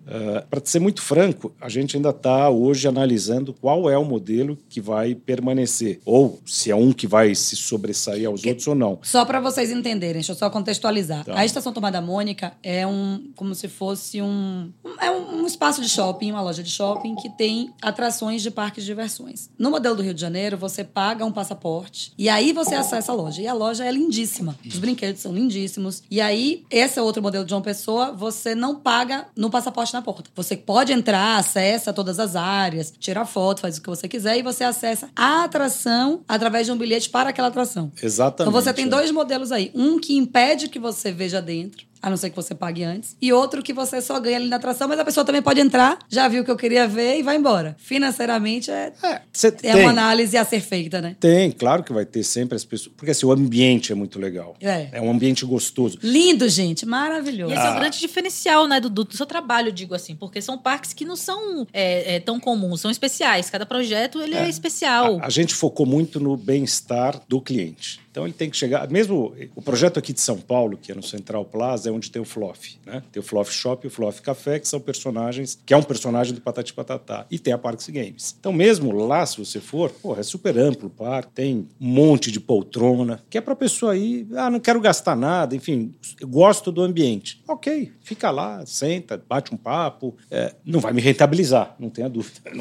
[0.49, 4.79] Para ser muito franco, a gente ainda está hoje analisando qual é o modelo que
[4.79, 5.99] vai permanecer.
[6.05, 8.99] Ou se é um que vai se sobressair aos outros ou não.
[9.03, 11.25] Só para vocês entenderem, deixa eu só contextualizar.
[11.25, 11.37] Tá.
[11.37, 15.89] A Estação Tomada Mônica é um, como se fosse um, é um, um espaço de
[15.89, 19.49] shopping, uma loja de shopping que tem atrações de parques de diversões.
[19.57, 23.15] No modelo do Rio de Janeiro, você paga um passaporte e aí você acessa a
[23.15, 23.41] loja.
[23.41, 24.55] E a loja é lindíssima.
[24.65, 26.03] Os brinquedos são lindíssimos.
[26.09, 30.01] E aí, esse é outro modelo de João Pessoa, você não paga no passaporte na
[30.01, 30.29] porta.
[30.35, 32.52] Você pode entrar, acessa todas as áreas,
[32.99, 36.77] tira foto, faz o que você quiser e você acessa a atração através de um
[36.77, 37.91] bilhete para aquela atração.
[38.01, 38.49] Exatamente.
[38.49, 38.89] Então você tem é.
[38.89, 39.71] dois modelos aí.
[39.73, 41.85] Um que impede que você veja dentro.
[42.03, 43.15] A não ser que você pague antes.
[43.21, 45.97] E outro que você só ganha ali na atração, mas a pessoa também pode entrar,
[46.09, 47.77] já viu o que eu queria ver e vai embora.
[47.79, 49.75] Financeiramente é, É, é tem.
[49.81, 51.15] uma análise a ser feita, né?
[51.17, 52.93] Tem, claro que vai ter sempre as pessoas.
[52.97, 54.57] Porque assim, o ambiente é muito legal.
[54.59, 54.99] É.
[54.99, 55.97] um ambiente gostoso.
[56.03, 57.53] Lindo, gente, E maravilhoso.
[57.53, 60.91] esse é o grande diferencial, né, do, do seu trabalho, digo assim, porque são parques
[60.91, 63.49] que não são é, é, tão comuns, são especiais.
[63.49, 65.19] Cada projeto ele é, especial.
[65.21, 68.02] A, a gente focou muito no bem-estar do cliente.
[68.13, 68.87] Então ele tem que chegar.
[68.91, 72.21] Mesmo o projeto aqui de São Paulo, que é no Central Plaza, é onde tem
[72.21, 73.01] o Fluff, né?
[73.11, 76.31] Tem o Fluff Shop e o Fluff Café, que são personagens, que é um personagem
[76.35, 77.25] do Patati Patatá.
[77.31, 78.35] E tem a Parks Games.
[78.39, 82.31] Então, mesmo lá, se você for, porra, é super amplo o parque, tem um monte
[82.31, 86.83] de poltrona, que é pra pessoa ir, ah, não quero gastar nada, enfim, gosto do
[86.83, 87.41] ambiente.
[87.47, 90.15] Ok, fica lá, senta, bate um papo.
[90.29, 92.41] é, não vai me rentabilizar, não tenha dúvida.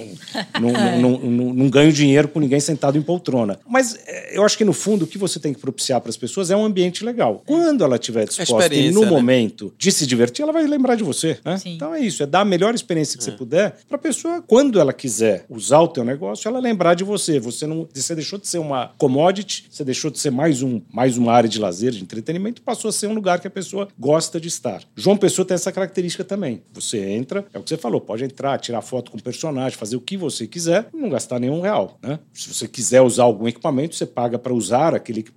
[0.61, 3.59] Não, não, não- não ganho dinheiro com ninguém sentado em poltrona.
[3.67, 6.16] Mas é, eu acho que, no fundo, o que você tem que propiciar para as
[6.16, 7.42] pessoas é um ambiente legal.
[7.46, 9.11] Quando ela estiver disposta e no né?
[9.11, 11.38] momento de se divertir, ela vai lembrar de você.
[11.44, 11.61] Né?
[11.66, 14.78] Então é isso, é dar a melhor experiência que você puder para a pessoa, quando
[14.81, 17.38] ela quiser usar o teu negócio, ela lembrar de você.
[17.40, 21.18] Você não, você deixou de ser uma commodity, você deixou de ser mais, um, mais
[21.18, 24.40] uma área de lazer, de entretenimento, passou a ser um lugar que a pessoa gosta
[24.40, 24.83] de estar.
[24.96, 26.62] João Pessoa tem essa característica também.
[26.72, 29.96] Você entra, é o que você falou, pode entrar, tirar foto com o personagem, fazer
[29.96, 31.98] o que você quiser, não gastar nenhum real.
[32.02, 32.18] Né?
[32.33, 35.32] Se você quiser usar algum equipamento, você paga para usar aquele equipamento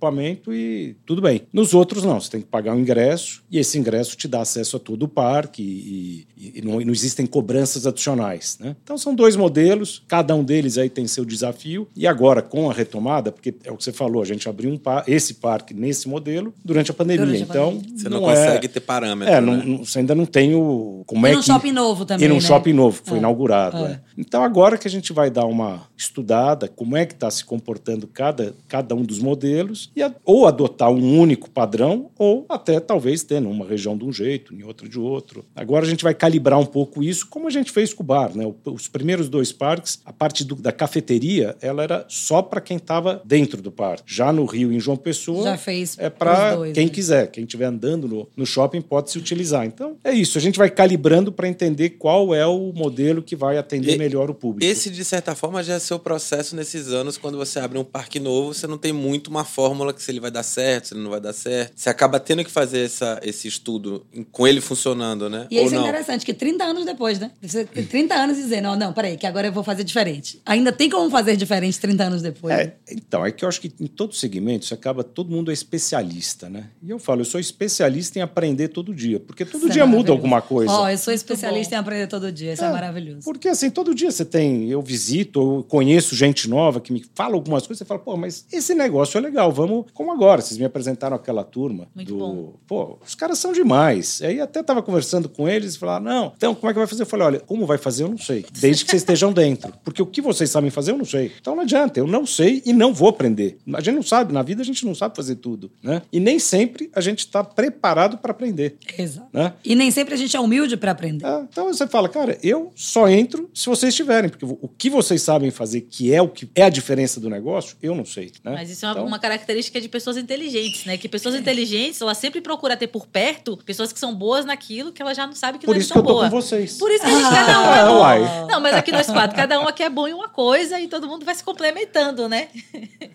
[0.48, 1.42] e tudo bem.
[1.52, 2.20] Nos outros, não.
[2.20, 5.08] Você tem que pagar um ingresso e esse ingresso te dá acesso a todo o
[5.08, 8.58] parque e, e- e não, e não existem cobranças adicionais.
[8.60, 8.76] Né?
[8.82, 11.88] Então, são dois modelos, cada um deles aí tem seu desafio.
[11.96, 14.76] E agora, com a retomada, porque é o que você falou, a gente abriu um
[14.78, 17.24] par- esse parque nesse modelo durante a pandemia.
[17.26, 17.98] Durante a então, pandemia.
[17.98, 19.32] Você não, é- consegue ter parâmetro.
[19.34, 19.64] é, não- né?
[19.64, 21.02] não- você ainda não tem o.
[21.06, 22.40] Como E é num que, shopping novo também, E num né?
[22.40, 23.20] shopping novo, que foi É.
[23.20, 23.76] inaugurado.
[23.78, 23.92] É.
[23.92, 24.00] é.
[24.18, 28.06] Então, agora que a gente vai dar uma estudada, como é que está se comportando
[28.06, 33.22] cada, cada um dos modelos, e a- ou adotar um único padrão, ou até talvez
[33.22, 35.44] ter numa região de um jeito, em outra de outro.
[35.54, 38.34] Agora a gente vai calibrar um pouco isso, como a gente fez com o bar.
[38.36, 38.44] Né?
[38.64, 43.20] Os primeiros dois parques, a parte do- da cafeteria, ela era só para quem estava
[43.24, 44.04] dentro do parque.
[44.06, 46.92] Já no Rio, em João Pessoa, Já fez é para quem né?
[46.92, 47.26] quiser.
[47.30, 49.66] Quem estiver andando no, no shopping pode se utilizar.
[49.66, 50.38] Então, é isso.
[50.38, 54.30] A gente vai calibrando para entender qual é o modelo que vai atender E- melhor
[54.30, 54.64] o público.
[54.70, 57.16] Esse, de certa forma, já é seu processo nesses anos.
[57.18, 59.44] Quando você abre um parque novo, você não tem muito uma
[59.76, 61.72] fórmula que se ele vai dar certo, se ele não vai dar certo.
[61.76, 65.46] Você acaba tendo que fazer essa, esse estudo com ele funcionando, né?
[65.50, 65.84] E Ou isso é não.
[65.84, 67.30] interessante, que 30 anos depois, né?
[67.42, 70.40] Você tem 30 anos e dizer, não, não, peraí, que agora eu vou fazer diferente.
[70.46, 72.56] Ainda tem como fazer diferente 30 anos depois.
[72.56, 72.62] né?
[72.62, 75.54] É, então, é que eu acho que em todo segmento isso acaba, todo mundo é
[75.54, 76.70] especialista, né?
[76.82, 79.86] E eu falo, eu sou especialista em aprender todo dia, porque todo Isso é dia
[79.86, 80.12] muda maravilhoso.
[80.12, 80.72] alguma coisa.
[80.72, 83.20] Ó, eu sou especialista em aprender todo dia, isso é, maravilhoso.
[83.24, 87.34] Porque assim, todo dia você tem, eu visito, eu conheço gente nova que me fala
[87.34, 90.64] algumas coisas, você fala, pô, mas esse negócio é legal, vamos, como agora, vocês me
[90.64, 92.52] apresentaram aquela turma Muito do, bom.
[92.66, 94.20] pô, os caras são demais.
[94.22, 97.02] Aí até tava conversando com eles e falaram, não, então como é que vai fazer?
[97.02, 100.02] Eu falei, olha, como vai fazer eu não sei, desde que vocês estejam dentro, porque
[100.02, 101.32] o que vocês sabem fazer eu não sei.
[101.40, 103.58] Então não adianta, eu não sei e não vou aprender.
[103.74, 106.02] A gente não sabe, na vida a gente não sabe fazer tudo, né?
[106.12, 109.28] E nem sempre a gente está preparado para aprender, Exato.
[109.32, 109.52] né?
[109.64, 111.26] E nem sempre a gente é humilde pra aprender.
[111.26, 115.22] É, então você fala, cara, eu só entro se vocês tiverem, porque o que vocês
[115.22, 118.32] sabem fazer, que é o que é a diferença do negócio, eu não sei.
[118.44, 118.52] Né?
[118.52, 120.96] Mas isso é uma, Então, uma característica de pessoas inteligentes, né?
[120.96, 125.00] Que pessoas inteligentes, ela sempre procura ter por perto pessoas que são boas naquilo que
[125.02, 126.24] ela já não sabe que Por não é isso que eu tô boa.
[126.30, 126.76] com vocês.
[126.78, 127.98] Por isso que a gente, cada um é bom.
[128.00, 128.46] uai.
[128.48, 131.06] Não, mas aqui nós quatro, cada um aqui é bom em uma coisa e todo
[131.06, 132.48] mundo vai se complementando, né?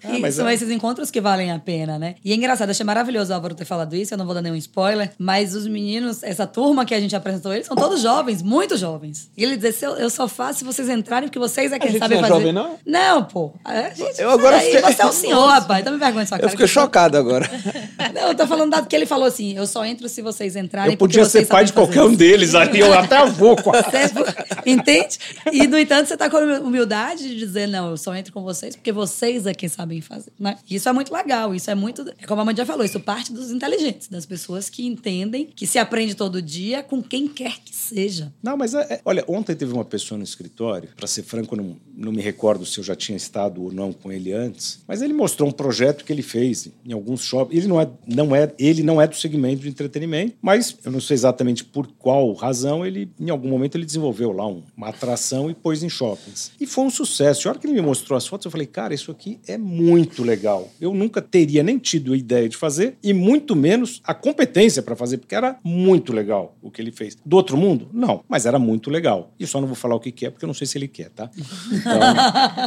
[0.03, 2.15] Ah, mas são é- esses encontros que valem a pena, né?
[2.23, 4.55] E é engraçado, achei maravilhoso o Álvaro ter falado isso, eu não vou dar nenhum
[4.55, 8.77] spoiler, mas os meninos, essa turma que a gente apresentou, eles são todos jovens, muito
[8.77, 9.29] jovens.
[9.37, 11.99] E ele dizer, eu, eu só faço se vocês entrarem, porque vocês é quem gente
[11.99, 12.39] sabem não é fazer.
[12.39, 12.77] jovem, não?
[12.85, 13.53] Não, pô.
[13.63, 15.83] A gente, Eu agora Peraí, fiquei- Você é o senhor, rapaz.
[15.83, 16.45] Toma vergonha na sua cara.
[16.47, 17.49] Eu fiquei eu- chocado agora.
[18.13, 20.91] Não, eu tô falando dado que ele falou assim, eu só entro se vocês entrarem
[20.93, 22.17] Eu podia ser pai de qualquer fazer um isso.
[22.17, 23.55] deles ali, eu até vou.
[23.61, 25.17] Você- Entende?
[25.51, 28.41] E, no entanto, você tá com a humildade de dizer, não, eu só entro com
[28.43, 30.31] vocês porque vocês é quem sabem fazer.
[30.39, 30.57] Né?
[30.69, 32.01] Isso é muito legal, isso é muito...
[32.21, 35.65] É como a mãe já falou, isso parte dos inteligentes, das pessoas que entendem, que
[35.67, 38.31] se aprende todo dia com quem quer que seja.
[38.41, 41.75] Não, mas é, é- olha, ontem teve uma pessoa no escritório, para ser franco, não,
[41.95, 45.13] não me recordo se eu já tinha estado ou não com ele antes, mas ele
[45.13, 47.63] mostrou um projeto que ele fez em alguns shoppings.
[47.63, 50.99] Ele não é, não é, ele não é do segmento de entretenimento, mas eu não
[51.01, 55.49] sei exatamente por qual razão ele, em algum momento, ele desenvolveu lá um- uma atração
[55.49, 56.51] e pôs em shoppings.
[56.59, 57.45] E foi um sucesso.
[57.45, 59.57] E a hora que ele me mostrou as fotos, eu falei, cara, isso aqui é
[59.57, 60.69] muito legal.
[60.79, 64.95] Eu nunca teria nem tido a ideia de fazer e muito menos a competência para
[64.95, 67.17] fazer, porque era muito legal o que ele fez.
[67.25, 67.89] Do outro mundo?
[67.93, 69.31] Não, mas era muito legal.
[69.39, 70.87] E só não vou falar o que que é, porque eu não sei se ele
[70.87, 71.29] quer, tá?
[71.71, 71.99] Então,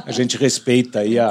[0.07, 1.28] a gente respeita aí a,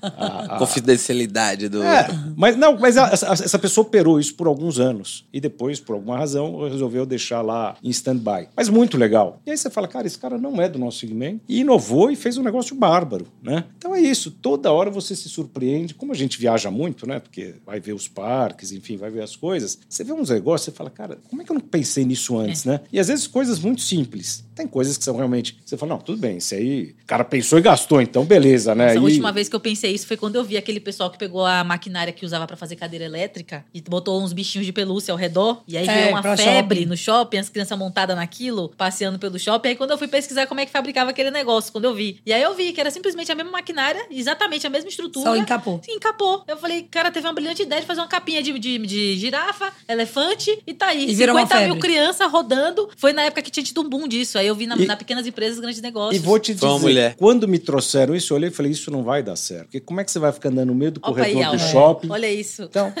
[0.00, 1.51] a- a- Confidencialidade.
[1.56, 1.82] Do.
[1.82, 5.80] É, mas não, mas a- essa, essa pessoa operou isso por alguns anos e depois,
[5.80, 8.48] por alguma razão, resolveu deixar lá em stand-by.
[8.56, 9.40] Mas muito legal.
[9.46, 12.16] E aí você fala, cara, esse cara não é do nosso segmento e inovou e
[12.16, 13.64] fez um negócio bárbaro, né?
[13.76, 14.30] Então é isso.
[14.30, 15.94] Toda hora você se surpreende.
[15.94, 17.18] Como a gente viaja muito, né?
[17.20, 19.78] Porque vai ver os parques, enfim, vai ver as coisas.
[19.88, 22.64] Você vê uns negócios, você fala, cara, como é que eu não pensei nisso antes,
[22.64, 22.80] né?
[22.92, 24.44] E às vezes coisas muito simples.
[24.54, 25.58] Tem coisas que são realmente.
[25.64, 26.94] Você fala, não, tudo bem, isso aí.
[27.02, 28.86] O cara pensou e gastou, então beleza, né?
[28.90, 31.18] Essa E- última vez que eu pensei isso foi quando eu vi aquele pessoal que
[31.18, 35.12] pegou a maquinária que usava pra fazer cadeira elétrica e botou uns bichinhos de pelúcia
[35.12, 35.62] ao redor.
[35.66, 36.86] E aí É, virou uma febre shopping.
[36.88, 39.70] no shopping, as crianças montadas naquilo, passeando pelo shopping.
[39.70, 42.20] Aí quando eu fui pesquisar como é que fabricava aquele negócio, quando eu vi.
[42.26, 45.30] E aí eu vi que era simplesmente a mesma maquinária, exatamente a mesma estrutura.
[45.30, 45.80] Só encapou.
[45.84, 46.44] Sim, encapou.
[46.46, 49.72] Eu falei, cara, teve uma brilhante ideia de fazer uma capinha de, de, de girafa,
[49.88, 51.10] elefante e tá aí.
[51.10, 52.88] E virou uma 50 mil crianças rodando.
[52.96, 54.38] Foi na época que tinha tido um boom disso.
[54.42, 56.20] Aí eu vi na, E- na pequenas empresas, grandes negócios.
[56.20, 57.14] E vou te dizer, mulher.
[57.16, 59.64] quando me trouxeram isso, eu olhei e falei, isso não vai dar certo.
[59.66, 61.46] Porque como é que você vai ficar andando no meio do Opa corredor aí, do
[61.46, 61.58] Alma.
[61.58, 62.08] shopping?
[62.10, 62.62] Olha isso.
[62.64, 62.92] Então,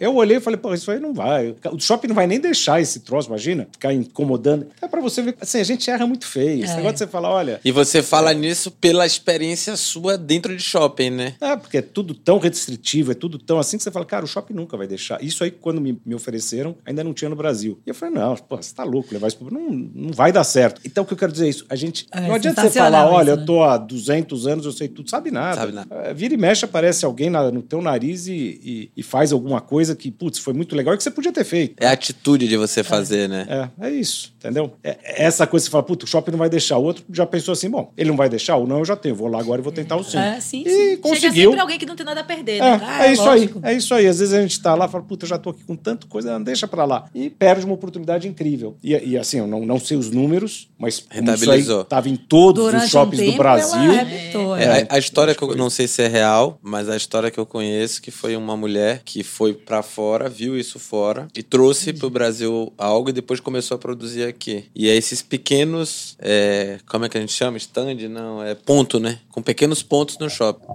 [0.00, 1.54] eu olhei e falei, pô, isso aí não vai.
[1.72, 4.68] O shopping não vai nem deixar esse troço, imagina, ficar incomodando.
[4.80, 6.64] É pra você ver, assim, a gente erra muito feio.
[6.64, 6.76] Esse É.
[6.76, 11.10] negócio de você falar, olha, E você fala nisso pela experiência sua dentro de shopping,
[11.10, 11.34] né?
[11.40, 14.28] é porque é tudo tão restritivo, é tudo tão assim que você fala, cara, o
[14.28, 15.22] shopping nunca vai deixar.
[15.22, 17.78] Isso aí, quando me, me ofereceram, ainda não tinha no Brasil.
[17.86, 19.52] E eu falei, não, pô, você tá louco levar isso pro...
[19.52, 20.80] Não, não vai dar certo.
[20.86, 21.66] Então, o que eu quero dizer é isso.
[21.68, 22.06] A gente...
[22.12, 23.44] É, não adianta você falar, sensacional olha, isso, eu né?
[23.46, 25.10] tô há 200 anos, eu sei tudo.
[25.10, 25.56] Sabe nada.
[25.56, 25.94] Sabe nada.
[26.04, 29.60] É, Vira e mexe, aparece alguém na- no teu nariz e, e- e faz alguma
[29.60, 31.74] coisa que, putz, foi muito legal e que você podia ter feito.
[31.80, 33.46] É a atitude de você fazer, né?
[33.80, 34.72] É, é isso, entendeu?
[34.82, 36.78] É, é essa coisa que você fala, puta, o shopping não vai deixar.
[36.78, 39.14] O outro já pensou assim, bom, ele não vai deixar ou não, eu já tenho,
[39.14, 40.18] vou lá agora e vou tentar o sim.
[40.18, 40.76] É, sim, e sim.
[40.86, 41.50] Chega conseguiu.
[41.50, 42.80] sempre alguém que não tem nada a perder, É, né?
[42.82, 43.60] Ah, é isso lógico.
[43.62, 44.06] aí, é isso aí.
[44.06, 46.06] Às vezes a gente tá lá e fala, puta, eu já tô aqui com tanta
[46.06, 47.06] coisa, não, deixa pra lá.
[47.14, 48.76] E perde uma oportunidade incrível.
[48.82, 51.84] E, e assim, eu não, não sei os números, mas Rentabilizou.
[51.84, 53.78] tava em todos Durante os shoppings um tempo, do Brasil.
[53.78, 54.86] ela arrebentou, É, é.
[54.90, 57.46] a, a história que eu não sei se é real, mas a história que eu
[57.46, 62.10] conheço que foi uma mulher que foi pra fora, viu isso fora e trouxe pro
[62.10, 64.66] Brasil algo e depois começou a produzir aqui.
[64.74, 67.56] E é esses pequenos, é, como é que a gente chama?
[67.56, 67.94] Stand?
[68.10, 69.18] Não, é ponto, né?
[69.30, 70.66] Com pequenos pontos no shopping.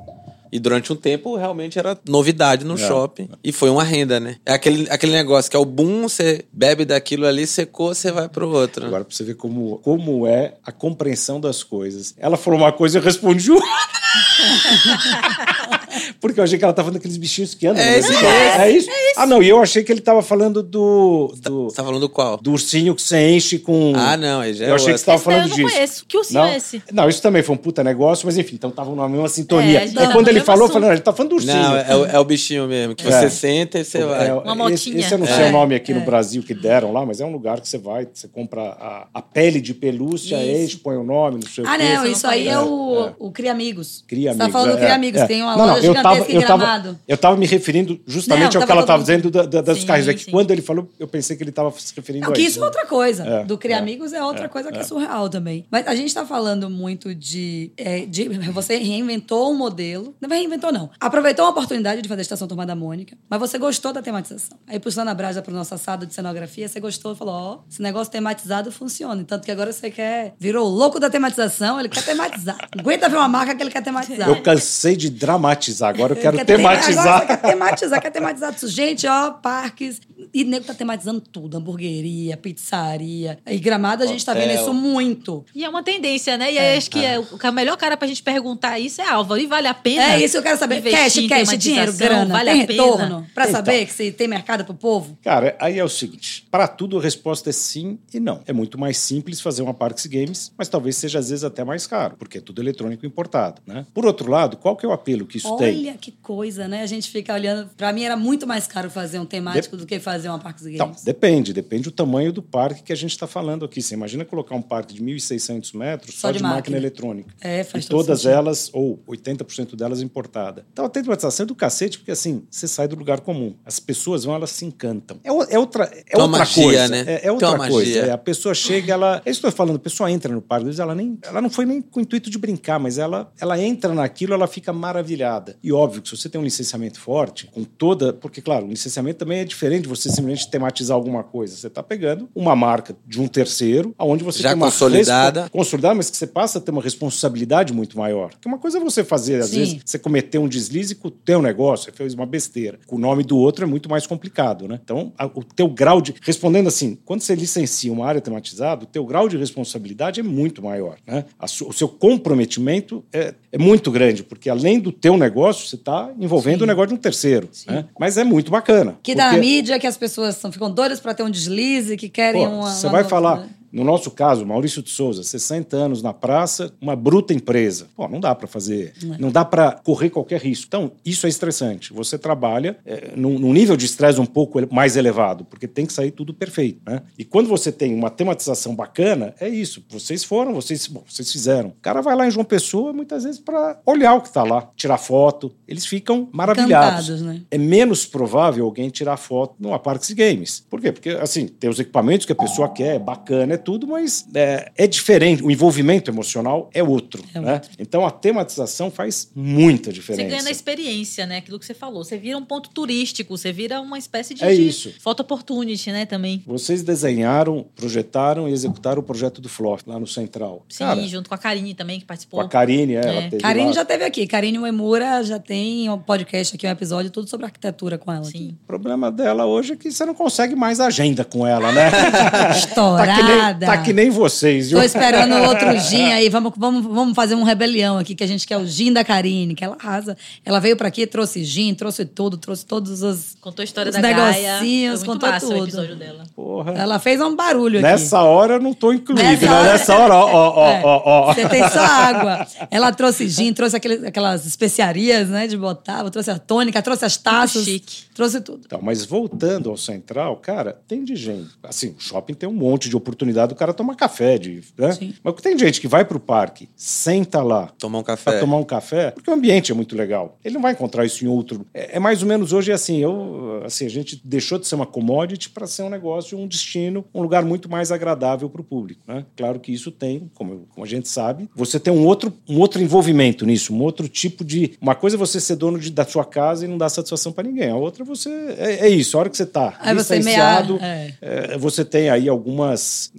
[0.52, 2.78] E durante um tempo realmente era novidade no É.
[2.78, 3.30] shopping.
[3.44, 4.36] E foi uma renda, né?
[4.46, 8.28] É aquele, aquele negócio que é o boom, você bebe daquilo ali, secou, você vai
[8.28, 8.82] pro outro.
[8.82, 8.88] né?
[8.88, 12.14] Agora, pra você ver como, como é a compreensão das coisas.
[12.18, 13.68] Ela falou uma coisa e eu respondi outra.
[16.22, 17.84] Porque eu achei que ela tava falando daqueles bichinhos que andam.
[17.84, 18.30] É esse do mesmo.
[18.30, 18.62] shopping.
[18.62, 18.90] É isso?
[19.18, 21.34] Ah, não, e eu achei que ele tava falando do.
[21.42, 22.38] do, Você tá falando qual?
[22.38, 23.94] do ursinho que você enche com.
[23.96, 25.76] Ah, não, já é eu achei que você tava Esse daí falando eu não disso.
[25.76, 26.06] conheço.
[26.08, 26.48] Que ursinho não?
[26.48, 26.84] é esse?
[26.94, 29.84] Não, isso também foi um puta negócio, mas enfim, então estavam na mesma sintonia.
[29.84, 31.56] É, tá quando ele mesmo falou, eu falei, não, ele tá falando do ursinho.
[31.56, 33.12] Não, é, o, é o bichinho mesmo, que É.
[33.12, 34.28] você senta e você vai.
[34.28, 35.00] É, Uma esse, motinha.
[35.00, 35.50] esse eu não sei É.
[35.50, 38.08] o nome aqui no Brasil que deram lá, mas é um lugar que você vai,
[38.14, 40.64] você compra a, a pele de pelúcia, Isso.
[40.64, 41.84] enche, põe o nome, não sei Ah, o quê.
[41.96, 43.32] não, isso aí é o, É.
[43.34, 44.04] Cria Amigos.
[44.08, 45.26] Cria Você tá Amigos, falando do é, Cria é, Amigos, é.
[45.26, 48.62] tem uma Não, não, loja eu tava, eu tava, eu tava me referindo justamente Não,
[48.62, 50.08] ao que ela tava todo dizendo da, da, das Sim, carros.
[50.08, 50.32] É que sim.
[50.32, 52.52] quando ele falou, eu pensei que ele tava se referindo Não, a que isso.
[52.52, 53.24] isso é outra coisa.
[53.26, 54.84] É, do Cria é, Amigos é outra é, coisa que é é.
[54.84, 55.66] surreal também.
[55.72, 58.28] Mas a gente tá falando muito de, é, de.
[58.52, 60.16] Você reinventou um modelo.
[60.20, 60.90] Não reinventou, não.
[61.00, 64.58] Aproveitou uma oportunidade de fazer a Estação Turma da Mônica, mas você gostou da tematização.
[64.68, 67.82] Aí, puxando a brasa pro nosso assado de cenografia, você gostou e falou: ó, esse
[67.82, 69.24] negócio tematizado funciona.
[69.24, 70.34] Tanto que agora você quer.
[70.40, 72.58] Virou o louco da tematização, ele quer tematizar.
[72.78, 74.28] Aguenta ver uma marca que ele quer tematizar.
[74.28, 77.28] Eu cansei de dramatizar, agora eu quero quer tem- Agora tematizar.
[77.28, 78.70] quer tematizar, quer tematizar tudo.
[78.70, 80.00] Gente, ó, parques.
[80.34, 83.40] E nego tá tematizando tudo: hamburgueria, pizzaria.
[83.46, 84.62] E gramado a gente tá vendo Hotel.
[84.62, 85.46] isso muito.
[85.54, 86.52] E é uma tendência, né?
[86.54, 89.42] E aí acho que é, o a melhor cara pra gente perguntar isso é Álvaro.
[89.42, 90.14] E vale a pena?
[90.14, 90.78] É isso que eu quero saber.
[90.78, 92.84] investir Cash, cash, dinheiro, grana, Vale tem a pena?
[92.84, 93.28] retorno.
[93.34, 93.56] Pra Então.
[93.56, 95.18] saber que se tem mercado pro povo.
[95.24, 98.42] Cara, aí é o seguinte: para tudo a resposta é sim e não.
[98.46, 101.86] É muito mais simples fazer uma Parks Games, mas talvez seja às vezes até mais
[101.88, 103.86] caro, porque é tudo eletrônico importado, né?
[103.94, 105.91] Por outro lado, qual que é o apelo que isso tem?
[105.92, 106.82] Olha que coisa, né?
[106.84, 107.70] A gente fica olhando.
[107.76, 110.76] Pra mim era muito mais caro fazer um temático do que fazer uma Parques Games.
[110.76, 113.82] Então, depende, depende do tamanho do parque que a gente está falando aqui.
[113.82, 116.56] Você imagina colocar um parque de 1.600 metros só, Só de, de máquina.
[116.58, 116.78] máquina.
[116.78, 117.34] eletrônica.
[117.42, 118.38] É, faz e todo todas sentido.
[118.38, 120.66] elas, ou 80% delas importada.
[120.72, 123.54] Então a tematização é do cacete, porque assim, você sai do lugar comum.
[123.66, 125.20] As pessoas vão, elas se encantam.
[125.24, 126.88] É, é outra, é outra magia, coisa.
[126.88, 127.04] né?
[127.08, 128.00] É, é outra coisa.
[128.00, 129.22] É, a pessoa chega, ela.
[129.26, 131.18] É isso que eu tô falando, a pessoa entra no parque, ela nem.
[131.24, 134.48] Ela não foi nem com o intuito de brincar, mas ela, ela entra naquilo, ela
[134.48, 135.58] fica maravilhada.
[135.64, 138.14] E óbvio que se você tem um licenciamento forte, com toda.
[138.14, 141.56] Porque, claro, o licenciamento também é diferente de você simplesmente tematizar alguma coisa.
[141.56, 145.50] Você está pegando uma marca de um terceiro, aonde você Já tem uma consolidada.
[145.50, 148.30] consolidada, mas que você passa a ter uma responsabilidade muito maior.
[148.32, 149.58] Porque uma coisa é você fazer, às Sim.
[149.58, 152.80] vezes, você cometer um deslize com o teu negócio, você fez uma besteira.
[152.88, 154.80] Com o nome do outro é muito mais complicado, né?
[154.84, 156.14] Então, a- o teu grau de.
[156.22, 160.62] Respondendo assim, quando você licencia uma área tematizada, o teu grau de responsabilidade é muito
[160.62, 161.26] maior, né?
[161.40, 161.88] A su- o seu
[162.32, 166.90] comprometimento é, é muito grande, porque além do teu negócio, você está envolvendo o negócio
[166.90, 167.50] de um terceiro.
[167.68, 167.86] Né?
[168.00, 168.96] Mas é muito bacana.
[169.02, 171.98] Que dá na porque- mídia, que as pessoas são, ficam doidas pra ter um deslize,
[171.98, 172.70] que querem Pô, uma.
[172.72, 173.50] Você vai nota, falar, né?
[173.72, 177.88] No nosso caso, Maurício de Souza, 60 anos na praça, uma bruta empresa.
[177.96, 180.66] Pô, não dá para fazer, não dá para correr qualquer risco.
[180.68, 181.94] Então, isso é estressante.
[181.94, 185.94] Você trabalha é, num, num nível de estresse um pouco mais elevado, porque tem que
[185.94, 187.02] sair tudo perfeito, né?
[187.18, 189.84] E quando você tem uma tematização bacana, é isso.
[189.90, 191.70] Vocês foram, vocês, bom, vocês fizeram.
[191.70, 194.70] O cara vai lá em João Pessoa, muitas vezes, para olhar o que está lá,
[194.76, 195.52] tirar foto.
[195.68, 197.10] Eles ficam maravilhados.
[197.10, 197.42] Encantados, né?
[197.50, 200.66] É menos provável alguém tirar foto numa Parques Games.
[200.70, 200.92] Por quê?
[200.92, 204.72] Porque, assim, tem os equipamentos que a pessoa quer, é bacana, é tudo, mas é,
[204.76, 205.44] é diferente.
[205.44, 207.62] O envolvimento emocional é outro, É né?
[207.80, 210.30] Então, a tematização faz muita Você diferença.
[210.30, 211.38] ganha na experiência, né?
[211.38, 212.04] Aquilo que você falou.
[212.04, 214.94] Você vira um ponto turístico, você vira uma espécie de, É isso.
[215.00, 216.06] photo opportunity, né?
[216.06, 216.44] Também.
[216.46, 220.66] Vocês desenharam, projetaram e executaram o projeto do Flof lá no Central.
[220.70, 222.40] Sim, Cara, junto com a Karine também, que participou.
[222.40, 223.30] com a Karine, é, ela É.
[223.30, 223.74] teve Karine lá.
[223.74, 224.28] já teve aqui.
[224.28, 228.24] Karine Uemura já tem um podcast aqui, um episódio tudo sobre arquitetura com ela.
[228.26, 228.58] Sim.
[228.64, 231.90] O problema dela hoje é que você não consegue mais agenda com ela, né?
[232.74, 233.66] tá, que nem, Estourada.
[233.66, 234.80] tá que nem vocês, viu?
[234.80, 236.30] Tô esperando outro gin aí.
[236.30, 239.54] Vamos, vamos, vamos fazer um rebelião aqui, que a gente quer o gin da Karine,
[239.56, 240.16] que ela arrasa.
[240.46, 243.36] Ela veio pra aqui, trouxe gin, trouxe tudo, trouxe todos os.
[243.42, 244.16] Contou a história Os da Gaia.
[244.54, 245.64] negocinhos, muito contou massa o tudo.
[245.64, 246.24] episódio dela.
[246.36, 246.74] Porra.
[246.74, 247.88] Ela fez um barulho aqui.
[247.88, 249.52] Nessa hora eu não tô incluído, Nessa né?
[249.52, 251.34] hora- Nessa hora, ó, ó, ó, É, ó, ó.
[251.34, 252.48] Você tem só água.
[252.70, 257.18] Ela trouxe gin, trouxe aquele- aquelas especiarias, né, de botar, trouxe a tônica, trouxe as
[257.18, 258.04] taças, chique.
[258.14, 258.62] trouxe tudo.
[258.66, 261.50] Então, mas voltando ao central, cara, tem de gente.
[261.64, 264.92] Assim, o shopping tem um monte de oportunidade do cara tomar café, de, né?
[264.94, 265.14] Sim.
[265.24, 268.40] Mas tem gente que vai pro parque, senta lá Tomar um para café.
[268.40, 270.38] tomar um café, porque o ambiente é muito legal.
[270.44, 271.66] Ele não vai encontrar isso em outro.
[271.74, 274.86] É, é mais ou menos hoje assim, eu, assim, a gente deixou de ser uma
[274.86, 279.02] commodity para ser um negócio, um destino, um lugar muito mais agradável para o público,
[279.08, 279.26] né?
[279.36, 282.82] Claro que isso tem, como, como a gente sabe, você tem um outro, um outro
[282.82, 286.26] envolvimento nisso, um outro tipo de, uma coisa é você ser dono de- da sua
[286.26, 287.70] casa e não dar satisfação para ninguém.
[287.70, 289.18] A outra você é, é isso.
[289.18, 291.54] A hora que você está Aí você licenciado, meia- é.
[291.54, 293.12] é, você tem aí algumas.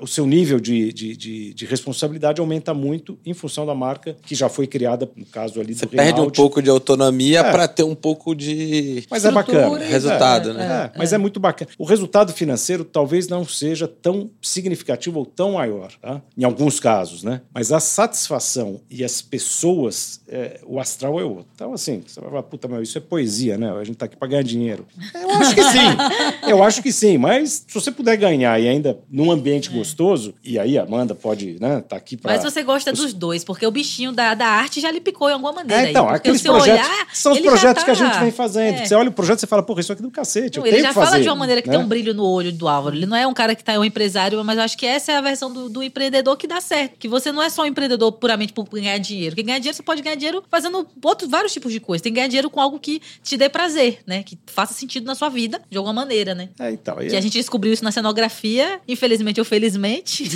[0.00, 4.34] O seu nível de, de, de, de responsabilidade aumenta muito em função da marca que
[4.34, 7.50] já foi criada, no caso ali Você do perde um pouco de autonomia É.
[7.52, 9.04] pra ter um pouco de.
[9.10, 9.78] Mas é bacana.
[9.78, 10.90] Resultado, É, né?
[10.94, 11.18] é, mas é.
[11.18, 11.70] muito bacana.
[11.78, 16.20] O resultado financeiro talvez não seja tão significativo ou tão maior, tá?
[16.36, 17.40] em alguns casos, né?
[17.52, 21.46] Mas a satisfação e as pessoas, é, o astral é outro.
[21.54, 23.70] Então, assim, você vai falar, puta, meu, isso é poesia, né?
[23.72, 24.86] A gente tá aqui para ganhar dinheiro.
[25.14, 25.78] Eu acho que sim.
[26.48, 27.18] Eu acho que sim.
[27.18, 31.56] Mas se você puder ganhar e ainda num ambiente gostoso, e aí a Amanda pode,
[31.60, 32.34] né, tá aqui para.
[32.34, 35.32] Mas você gosta dos dois, porque o bichinho da, da arte já lhe picou em
[35.32, 35.86] alguma maneira.
[35.86, 38.30] É, então, aí, porque aqueles projetos olhar, são os projetos tá- que a gente vem
[38.30, 38.74] fazendo.
[38.76, 38.86] É.
[38.86, 40.58] Você olha o projeto e fala, porra, isso aqui é do cacete.
[40.58, 41.76] Não, eu ele tenho já fazer, fala de uma maneira que né?
[41.76, 42.94] tem um brilho no olho do Álvaro.
[42.94, 45.12] Ele não é um cara que tá, é um empresário, mas eu acho que essa
[45.12, 46.96] é a versão do, do empreendedor que dá certo.
[46.98, 49.34] Que você não é só um empreendedor puramente por ganhar dinheiro.
[49.34, 52.02] Quem ganhar dinheiro, você pode ganhar dinheiro fazendo outros, vários tipos de coisas.
[52.02, 54.22] Tem que ganhar dinheiro com algo que te dê prazer, né?
[54.22, 56.50] Que faça sentido na sua vida, de alguma maneira, né?
[56.58, 60.24] É, então, aí Que a gente descobriu isso na cenografia, infelizmente ou felizmente.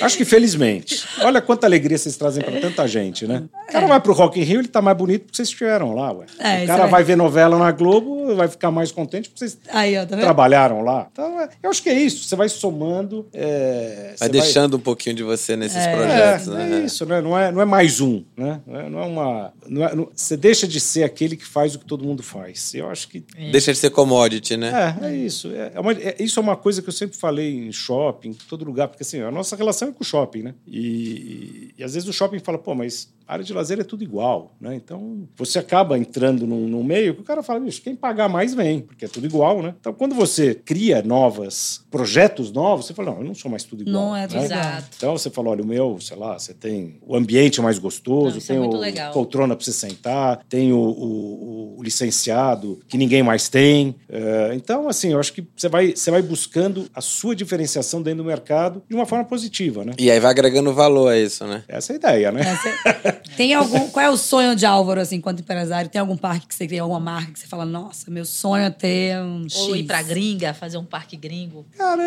[0.00, 1.04] Acho que felizmente.
[1.22, 3.44] Olha quanta alegria vocês trazem pra tanta gente, né?
[3.68, 6.12] O cara vai pro Rock in Rio, ele tá mais bonito porque vocês estiveram lá,
[6.12, 6.26] ué.
[6.38, 6.88] É, o cara é.
[6.88, 10.82] vai ver novela na Globo, vai ficar mais contente porque vocês Aí, ó, tá trabalharam
[10.82, 11.08] lá.
[11.10, 12.24] Então, é, eu acho que é isso.
[12.28, 13.26] Você vai somando.
[13.32, 15.92] é, Vai você deixando um pouquinho de você nesses É.
[15.94, 16.80] projetos, é, né?
[16.82, 17.20] é isso, né?
[17.20, 18.60] Não é, não é mais um, né?
[18.66, 19.52] Não é, não é uma.
[19.66, 22.74] não é- não- você deixa de ser aquele que faz o que todo mundo faz.
[22.74, 24.96] Eu acho que Deixa de ser commodity, né?
[25.02, 25.48] é, é isso.
[25.52, 28.34] É, é uma- é- isso é uma coisa que eu sempre falei em shopping, em
[28.34, 30.54] todo lugar, porque assim, a nossa relação é com o shopping, né?
[30.66, 34.02] E, e às vezes o shopping fala, pô, mas a área de lazer é tudo
[34.02, 34.74] igual, né?
[34.74, 38.54] Então você acaba entrando num, num meio que o cara fala, bicho, quem pagar mais
[38.54, 39.74] vem, porque é tudo igual, né?
[39.78, 43.82] Então quando você cria novas, projetos novos, você fala, não, eu não sou mais tudo
[43.82, 43.94] igual.
[44.06, 44.44] Não é né?
[44.44, 44.88] Exato.
[44.96, 48.42] Então você fala, olha, o meu, sei lá, você tem o ambiente mais gostoso, Não,
[48.42, 49.12] é tem muito o legal.
[49.12, 53.94] poltrona para você sentar, tem o, o- o licenciado que ninguém mais tem.
[54.08, 58.22] É, então, assim, eu acho que você vai, você vai buscando a sua diferenciação dentro
[58.22, 59.92] do mercado de uma forma positiva, né?
[59.98, 61.62] E aí vai agregando valor a isso, né?
[61.68, 62.40] Essa é a ideia, né?
[62.40, 63.88] Essa- Tem algum.
[63.88, 65.90] Qual é o sonho de Álvaro, assim, enquanto empresário?
[65.90, 68.70] Tem algum parque que você tem, alguma marca que você fala, nossa, meu sonho é
[68.70, 69.58] ter um X.
[69.60, 71.66] Ou ir pra gringa, fazer um parque gringo.
[71.76, 72.02] Cara,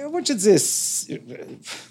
[0.00, 0.60] eu vou te dizer.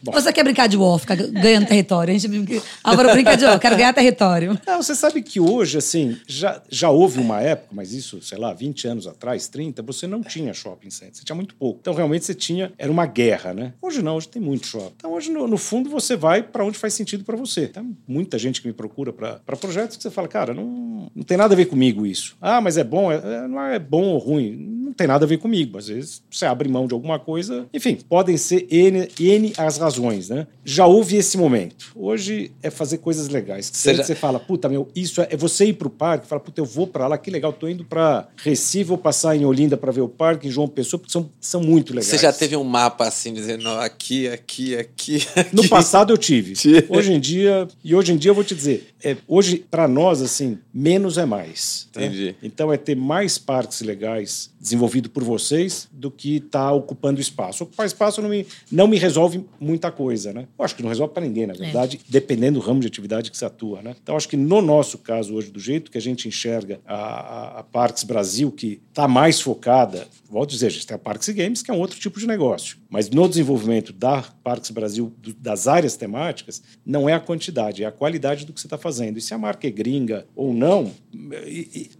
[0.01, 2.13] Bom, Ou você quer brincar de war, ficar ganhando território?
[2.13, 2.65] A gente brinca.
[2.83, 4.59] Álvaro brinca de war, quero ganhar território.
[4.65, 8.53] Não, você sabe que hoje, assim, já, já houve uma época, mas isso, sei lá,
[8.53, 11.79] 20 anos atrás, 30, você não tinha shopping center, você tinha muito pouco.
[11.81, 13.73] Então, realmente, você tinha, era uma guerra, né?
[13.81, 14.93] Hoje não, hoje tem muito shopping.
[14.97, 17.67] Então, hoje, no, no fundo, você vai para onde faz sentido para você.
[17.67, 21.37] Tem muita gente que me procura para projetos que você fala, cara, não, não tem
[21.37, 22.35] nada a ver comigo isso.
[22.41, 24.82] Ah, mas é bom, é, é- não é bom ou ruim.
[24.93, 25.75] Não tem nada a ver comigo.
[25.79, 27.65] Às vezes, você abre mão de alguma coisa.
[27.73, 30.45] Enfim, podem ser N, N as razões, né?
[30.63, 31.87] Já houve esse momento.
[31.95, 33.71] Hoje é fazer coisas legais.
[33.73, 36.61] Você já- você fala, puta, meu, isso é, é você ir pro parque, fala, puta,
[36.61, 39.91] eu vou pra lá, que legal, tô indo pra Recife, vou passar em Olinda pra
[39.91, 42.05] ver o parque, em João Pessoa, porque são, são muito legais.
[42.07, 45.55] Você já teve um mapa assim, dizendo aqui, aqui, aqui, aqui.
[45.55, 46.17] No passado eu.
[46.17, 46.53] Tive.
[46.89, 50.21] Hoje em dia, e hoje em dia eu vou te dizer, é, hoje para nós
[50.21, 51.87] assim, menos é mais.
[51.95, 52.05] né?
[52.05, 52.35] Entendi.
[52.41, 57.63] Então é ter mais parques legais desenvolvido por vocês do que estar ocupando espaço.
[57.63, 60.47] Ocupar espaço não me, não me resolve muita coisa, né?
[60.57, 63.37] Eu acho que não resolve para ninguém, na verdade, dependendo do ramo de atividade que
[63.37, 63.95] você atua, né?
[64.01, 67.59] Então acho que no nosso caso hoje, do jeito que a gente enxerga a, a,
[67.59, 71.27] a Parques Brasil, que está mais focada, volto a dizer, a gente tem a Parques
[71.27, 72.77] e Games, que é um outro tipo de negócio.
[72.89, 77.87] Mas no desenvolvimento da Parques Brasil, do- das áreas temáticas, não é a quantidade, é
[77.87, 78.92] a qualidade do que você está fazendo.
[79.17, 80.91] E se a marca é gringa ou não,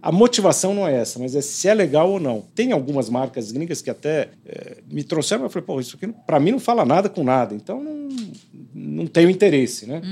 [0.02, 2.42] a motivação não é essa, mas é se é legal ou não.
[2.54, 6.40] Tem algumas marcas gringas que até eh, me trouxeram, eu falei, pô, isso aqui para
[6.40, 8.08] mim não fala nada com nada, então não,
[8.74, 10.02] não tenho interesse, né?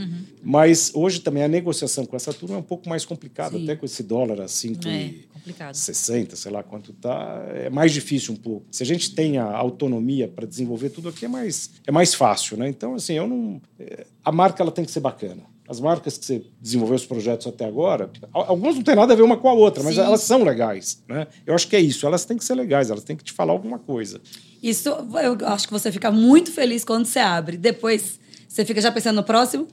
[0.42, 3.64] Mas hoje também a negociação com essa turma é um pouco mais complicada, Sim.
[3.64, 5.24] até com esse dólar a 5 É, e...
[5.32, 5.74] complicado.
[5.74, 8.66] 60, sei lá quanto tá, é mais difícil um pouco.
[8.70, 12.56] Se a gente tem a autonomia para desenvolver tudo aqui, é mais, é mais fácil,
[12.56, 12.68] né?
[12.68, 13.60] Então, assim, eu não.
[13.78, 15.51] é, A marca ela tem que ser bacana.
[15.68, 19.16] As marcas que você desenvolveu os projetos até agora, al- algumas não tem nada a
[19.16, 20.00] ver uma com a outra, mas Sim.
[20.02, 21.26] elas são legais, né?
[21.46, 22.06] Eu acho que é isso.
[22.06, 24.20] Elas têm que ser legais, elas têm que te falar alguma coisa.
[24.62, 27.56] Isso, eu acho que você fica muito feliz quando você abre.
[27.56, 29.66] Depois, você fica já pensando no próximo.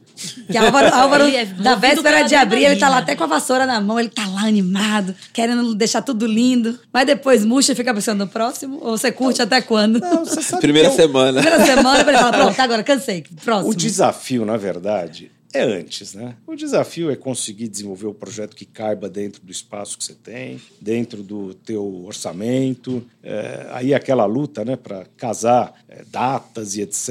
[0.49, 3.65] Que Álvaro, Álvaro é da véspera de abrir, ele tá lá até com a vassoura
[3.65, 6.79] na mão, ele tá lá animado, querendo deixar tudo lindo.
[6.93, 8.79] Mas depois murcha e fica pensando no próximo?
[8.81, 9.99] Ou você curte até quando?
[9.99, 11.41] Não, você sabe Primeira eu- semana.
[11.41, 13.25] Primeira semana, ele fala, pronto, agora cansei.
[13.43, 13.71] Próximo.
[13.71, 16.35] O desafio, na verdade, é antes, né?
[16.45, 20.61] O desafio é conseguir desenvolver o projeto que caiba dentro do espaço que você tem,
[20.79, 23.03] dentro do teu orçamento.
[23.23, 27.09] É, aí aquela luta, né, para casar é, datas e etc.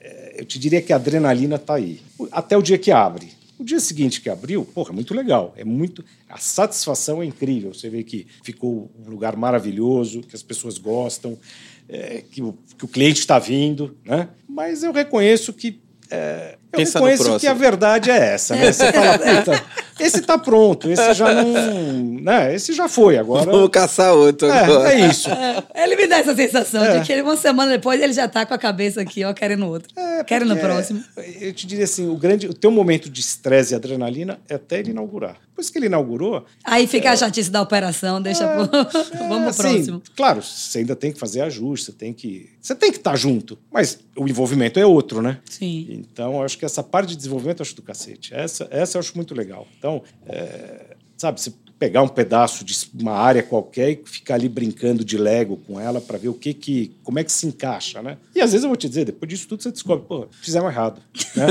[0.00, 2.00] É, eu te diria que a adrenalina está aí.
[2.32, 3.28] Até o dia que abre.
[3.58, 5.52] O dia seguinte que abriu, porra, é muito legal.
[5.54, 6.02] É muito.
[6.30, 7.74] A satisfação é incrível.
[7.74, 11.38] Você vê que ficou um lugar maravilhoso, que as pessoas gostam,
[11.86, 14.30] é, que, o, que o cliente está vindo, né?
[14.48, 15.78] Mas eu reconheço que.
[16.10, 18.72] é, eu Pensa no reconheço que a verdade é essa, né?
[18.72, 19.64] Você fala, puta,
[19.98, 22.20] esse tá pronto, esse já não.
[22.20, 22.54] Né?
[22.54, 23.50] Esse já foi, agora.
[23.50, 24.92] Vamos caçar outro agora.
[24.92, 25.28] É, é isso.
[25.30, 26.98] É, ele me dá essa sensação É.
[26.98, 29.66] de que ele, uma semana depois ele já tá com a cabeça aqui, ó, querendo
[29.66, 29.88] outro.
[29.96, 31.02] É, querendo próximo.
[31.40, 34.78] Eu te diria assim, o grande, o teu momento de estresse e adrenalina é até
[34.78, 35.36] ele inaugurar.
[35.50, 38.62] Depois que ele inaugurou, Aí fica a chatice da operação, deixa pro...
[38.78, 38.84] é,
[39.28, 40.02] Vamos pro assim, próximo.
[40.16, 43.58] Claro, você ainda tem que fazer ajuste, você tem que, você tem que estar junto,
[43.70, 45.38] mas o envolvimento é outro, né?
[45.44, 45.86] Sim.
[45.90, 48.34] Então, eu acho que essa parte de desenvolvimento eu acho do cacete.
[48.34, 49.66] Essa, essa eu acho muito legal.
[49.78, 55.02] Então, é, sabe, se pegar um pedaço de uma área qualquer e ficar ali brincando
[55.02, 58.18] de Lego com ela para ver o que que, como é que se encaixa, né?
[58.34, 61.00] E às vezes eu vou te dizer, depois disso tudo você descobre, pô, fizemos errado,
[61.34, 61.46] né?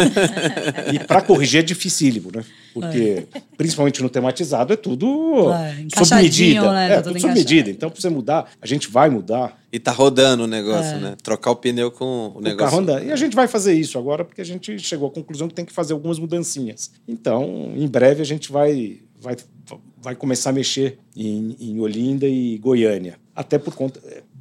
[0.93, 2.45] e para corrigir é dificílimo, né?
[2.79, 3.27] Porque,
[3.57, 6.71] principalmente no tematizado, é tudo É, sob medida.
[6.71, 6.85] né?
[6.85, 7.69] É, Tá tudo tudo sob medida.
[7.69, 9.57] Então, para você mudar, a gente vai mudar.
[9.71, 10.99] E tá rodando o negócio, É.
[10.99, 11.15] né?
[11.21, 12.57] Trocar o pneu com o o negócio.
[12.57, 13.05] carro andando.
[13.05, 15.65] E a gente vai fazer isso agora porque a gente chegou à conclusão que tem
[15.65, 16.91] que fazer algumas mudancinhas.
[17.07, 19.35] Então, em breve a gente vai, vai,
[20.01, 23.17] vai começar a mexer em, em Olinda e Goiânia.
[23.35, 23.99] Até por conta.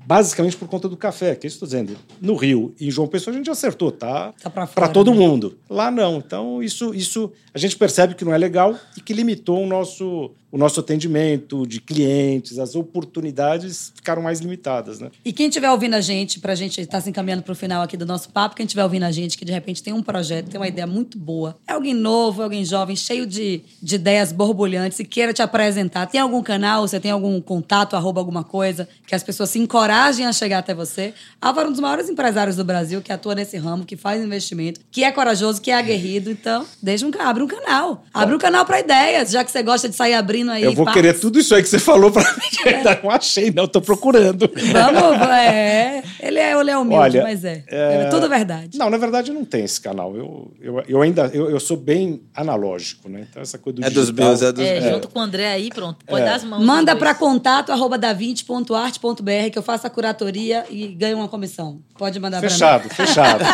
[0.08, 1.98] Basicamente por conta do café, que é isso que eu estou dizendo.
[2.18, 4.32] No Rio e em João Pessoa a gente acertou, tá?
[4.42, 5.18] Tá Para todo né?
[5.18, 5.58] mundo.
[5.68, 6.16] Lá não.
[6.16, 10.30] Então, isso, isso a gente percebe que não é legal e que limitou o nosso,
[10.50, 15.10] o nosso atendimento de clientes, as oportunidades ficaram mais limitadas, né?
[15.24, 18.06] E quem estiver ouvindo a gente, pra gente estar se encaminhando pro final aqui do
[18.06, 20.68] nosso papo, quem estiver ouvindo a gente, que de repente tem um projeto, tem uma
[20.68, 25.04] ideia muito boa, é alguém novo, é alguém jovem, cheio de, de ideias borbulhantes e
[25.04, 29.22] queira te apresentar, tem algum canal, você tem algum contato, arroba alguma coisa, que as
[29.22, 31.12] pessoas se encorajem a chegar até você.
[31.40, 34.80] Álvaro é um dos maiores empresários do Brasil, que atua nesse ramo, que faz investimento,
[34.90, 36.30] que é corajoso, que é aguerrido.
[36.30, 38.04] Então, deixa um, abre um canal.
[38.14, 40.62] Abre um canal para ideias, já que você gosta de sair abrindo abrindo aí.
[40.62, 41.02] Eu vou parques.
[41.02, 42.48] querer tudo isso aí que você falou pra mim.
[42.62, 43.66] que ainda não achei, não.
[43.66, 44.50] Tô procurando.
[44.72, 46.02] Vamos, é.
[46.20, 47.64] Ele é, ele é humilde, Olha, mas é.
[47.68, 48.78] é- É tudo verdade.
[48.78, 50.16] Não, na verdade não tem esse canal.
[50.16, 53.26] Eu, eu, eu ainda eu, eu sou bem analógico, né?
[53.30, 54.92] Então essa coisa do É dos digital- meus, é dos É, meus.
[54.94, 56.04] junto com o André aí, pronto.
[56.06, 56.24] Pode É.
[56.24, 56.64] dar as mãos.
[56.64, 61.80] Manda para contato arroba da20.arte.br que eu faço a curatoria e ganho uma comissão.
[61.96, 62.52] Pode mandar para mim.
[62.52, 63.44] Fechado, fechado.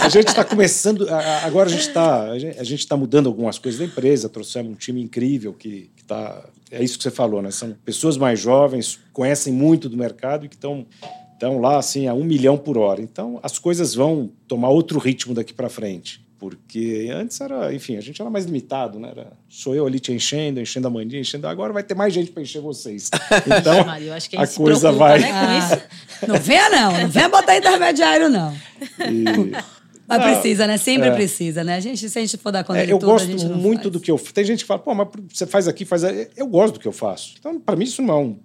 [0.00, 1.06] A gente está começando.
[1.44, 5.00] Agora a gente está a gente tá mudando algumas coisas da empresa, trouxemos um time
[5.02, 6.19] incrível que está.
[6.70, 7.50] É isso que você falou, né?
[7.50, 10.86] São pessoas mais jovens, conhecem muito do mercado e que estão
[11.32, 13.00] estão lá assim a um milhão por hora.
[13.00, 16.24] Então as coisas vão tomar outro ritmo daqui para frente.
[16.38, 19.10] Porque antes era, enfim, a gente era mais limitado, né?
[19.10, 21.46] Era, sou eu ali te enchendo, enchendo a mandinha, enchendo.
[21.46, 23.10] Agora vai ter mais gente para encher vocês.
[23.60, 25.18] Então Maria, eu acho que a a coisa preocupa, vai.
[25.20, 26.26] né, com Ah, isso.
[26.28, 26.92] não venha, não.
[27.02, 28.54] Não venha botar intermediário, não.
[29.00, 29.79] e-
[30.10, 30.76] Mas Não, precisa, né?
[30.76, 31.12] Sempre é.
[31.12, 31.76] precisa, né?
[31.76, 33.82] A gente, se a gente for dar conta É, de eu tudo, a gosto muito
[33.82, 33.92] faz.
[33.92, 36.02] do que eu Tem gente que fala, pô, mas você faz aqui, faz.
[36.36, 37.34] Eu gosto do que eu faço.
[37.38, 38.36] Então, para mim, isso não é um.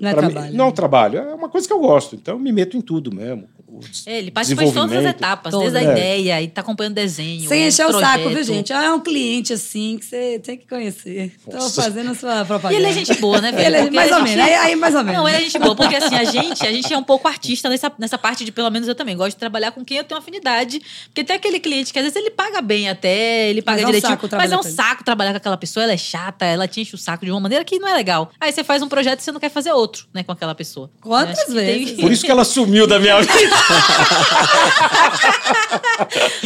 [0.00, 1.18] Não é pra mim, trabalho, não é um trabalho.
[1.18, 2.14] É uma coisa que eu gosto.
[2.14, 3.48] Então, eu me meto em tudo mesmo.
[3.74, 5.72] O É, ele participa de todas as etapas, Todas.
[5.72, 5.94] desde a É.
[5.96, 7.48] ideia, e tá acompanhando desenho.
[7.48, 8.46] Sem encher o saco, viu, projeto.
[8.54, 8.72] gente?
[8.72, 11.32] É um cliente, assim, que você tem que conhecer.
[11.50, 11.82] Tô Nossa.
[11.82, 12.74] fazendo a sua E propaganda.
[12.80, 13.66] ele é gente boa, né, velho?
[13.66, 14.44] Ele é- Porque mais ou gente- menos.
[14.44, 15.18] Aí, aí, mais ou menos.
[15.20, 17.68] Não, ele é gente boa, porque assim, a gente, a gente é um pouco artista
[17.68, 20.18] nessa, nessa parte de, pelo menos eu também, gosto de trabalhar com quem eu tenho
[20.20, 20.80] afinidade.
[21.06, 23.84] Porque tem aquele cliente que às vezes ele paga bem até, ele paga Mas é
[23.84, 24.10] um direitinho.
[24.12, 24.76] saco mas trabalhar é um com ele.
[24.76, 27.40] saco trabalhar com aquela pessoa, ela é chata, ela te enche o saco de uma
[27.40, 28.30] maneira que não é legal.
[28.40, 30.90] Aí você faz um projeto e você não quer fazer outro, né, com aquela pessoa.
[31.00, 31.54] Quantas que tem-
[31.84, 32.00] vezes?
[32.00, 33.56] Por isso que ela sumiu da minha vida.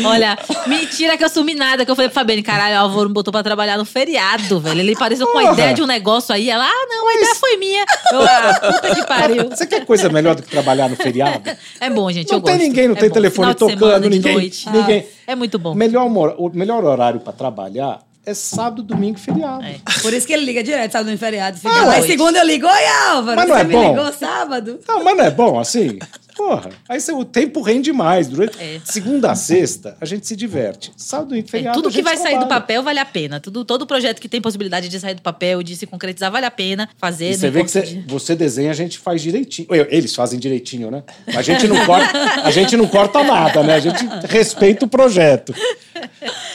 [0.04, 3.14] Olha, mentira que eu sumi nada, que eu falei pro Fabiane, caralho, o Álvaro me
[3.14, 4.80] botou pra trabalhar no feriado, velho.
[4.80, 6.48] Ele pareceu com a ideia de um negócio aí.
[6.50, 7.84] Ela, ah, não, a ideia foi minha.
[8.12, 9.48] Eu, ah, puta que pariu.
[9.50, 11.42] Você quer coisa melhor do que trabalhar no feriado?
[11.80, 12.66] É bom, gente, Não eu tem gosto.
[12.66, 13.14] ninguém, não É tem bom.
[13.14, 14.68] telefone Final de tocando, semana, de ninguém- noite.
[14.70, 15.74] ninguém- É muito bom.
[15.74, 16.06] Melhor,
[16.38, 19.64] o melhor horário para trabalhar é sábado, domingo e feriado.
[19.64, 19.76] É.
[20.02, 21.56] Por isso que ele liga direto, sabe, no feriado.
[21.56, 22.02] Fica Ah, lá.
[22.02, 23.88] Segunda eu ligo, oi, Álvaro, Mas não você é me bom?
[23.94, 24.80] ligou sábado?
[24.88, 25.98] Não, mas não é bom assim?
[26.38, 28.28] Porra, aí o tempo rende mais.
[28.28, 28.80] Durante É.
[28.84, 30.92] segunda a sexta, a gente se diverte.
[30.96, 31.76] Sábado e É, feriado.
[31.76, 33.40] tudo a que vai sair do papel vale a pena.
[33.40, 36.50] Tudo, todo projeto que tem possibilidade de sair do papel, de se concretizar, vale a
[36.50, 37.30] pena fazer.
[37.32, 39.66] E você vê que você, de- você desenha, a gente faz direitinho.
[39.90, 41.02] Eles fazem direitinho, né?
[41.26, 43.74] A gente não corta, a gente não corta nada, né?
[43.74, 45.52] A gente respeita o projeto.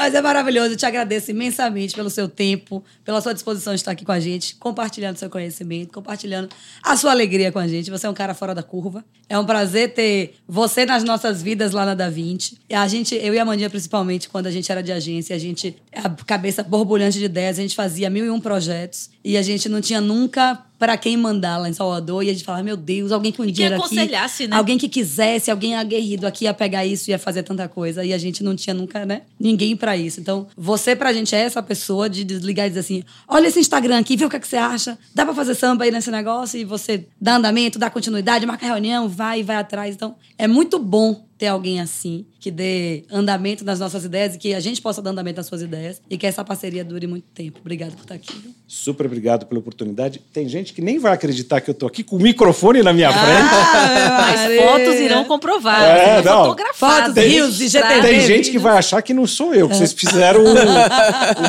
[0.00, 3.90] Mas é maravilhoso, eu te agradeço imensamente pelo seu tempo, pela sua disposição de estar
[3.90, 6.48] aqui com a gente, compartilhando seu conhecimento, compartilhando
[6.82, 7.90] a sua alegria com a gente.
[7.90, 9.04] Você é um cara fora da curva.
[9.28, 12.56] É um prazer ter você nas nossas vidas lá na Da Vinci.
[12.66, 15.38] E a gente, eu e a Mandinha principalmente, quando a gente era de agência, a
[15.38, 19.42] gente, a cabeça borbulhante de ideias, a gente fazia mil e um projetos e a
[19.42, 22.24] gente não tinha nunca para quem mandar lá em Salvador.
[22.24, 23.84] E a gente falava, meu Deus, alguém que dinheiro aqui.
[23.84, 24.56] aconselhasse, né?
[24.56, 28.02] Alguém que quisesse, alguém aguerrido aqui ia pegar isso e ia fazer tanta coisa.
[28.02, 29.20] E a gente não tinha nunca, né?
[29.38, 30.20] Ninguém pra isso.
[30.20, 33.98] Então, você pra gente é essa pessoa de desligar e dizer assim: olha esse Instagram
[33.98, 34.98] aqui, vê o que, é que você acha.
[35.14, 39.06] Dá pra fazer samba aí nesse negócio e você dá andamento, dá continuidade, marca reunião,
[39.06, 39.94] vai e vai atrás.
[39.94, 44.54] Então, é muito bom ter alguém assim, que dê andamento nas nossas ideias e que
[44.54, 47.58] a gente possa dar andamento nas suas ideias e que essa parceria dure muito tempo.
[47.60, 48.32] Obrigado por estar aqui.
[48.32, 48.54] viu?
[48.66, 50.20] Super obrigado pela oportunidade.
[50.32, 53.10] Tem gente que nem vai acreditar que eu tô aqui com o microfone na minha
[53.10, 54.34] Ah, frente.
[54.34, 54.62] As Maria.
[54.62, 55.82] fotos irão comprovar.
[55.82, 56.44] É, não.
[56.44, 57.96] fotografadas, Fotos, rios, registradas.
[57.98, 58.08] IGTV.
[58.16, 60.54] Tem gente que vai achar que não sou eu, que vocês fizeram um-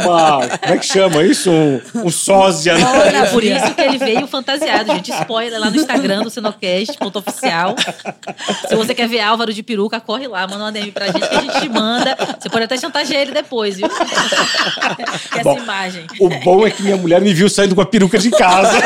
[0.04, 0.48] uma.
[0.58, 1.50] Como é que chama isso?
[1.50, 2.76] Um, um sósia.
[2.78, 2.84] né?
[2.86, 5.12] Olha, É por isso que ele veio fantasiado, gente.
[5.12, 7.76] Spoiler lá no Instagram do Senocast, ponto oficial.
[8.68, 11.36] Se você quer ver Álvaro de peruca, corre lá, manda uma DM pra gente que
[11.36, 12.18] a gente te manda.
[12.40, 13.88] Você pode até chantagear ele depois, viu?
[15.32, 16.06] Essa Bom, imagem.
[16.20, 18.72] O bom é que minha mulher me viu saindo com a peruca de casa.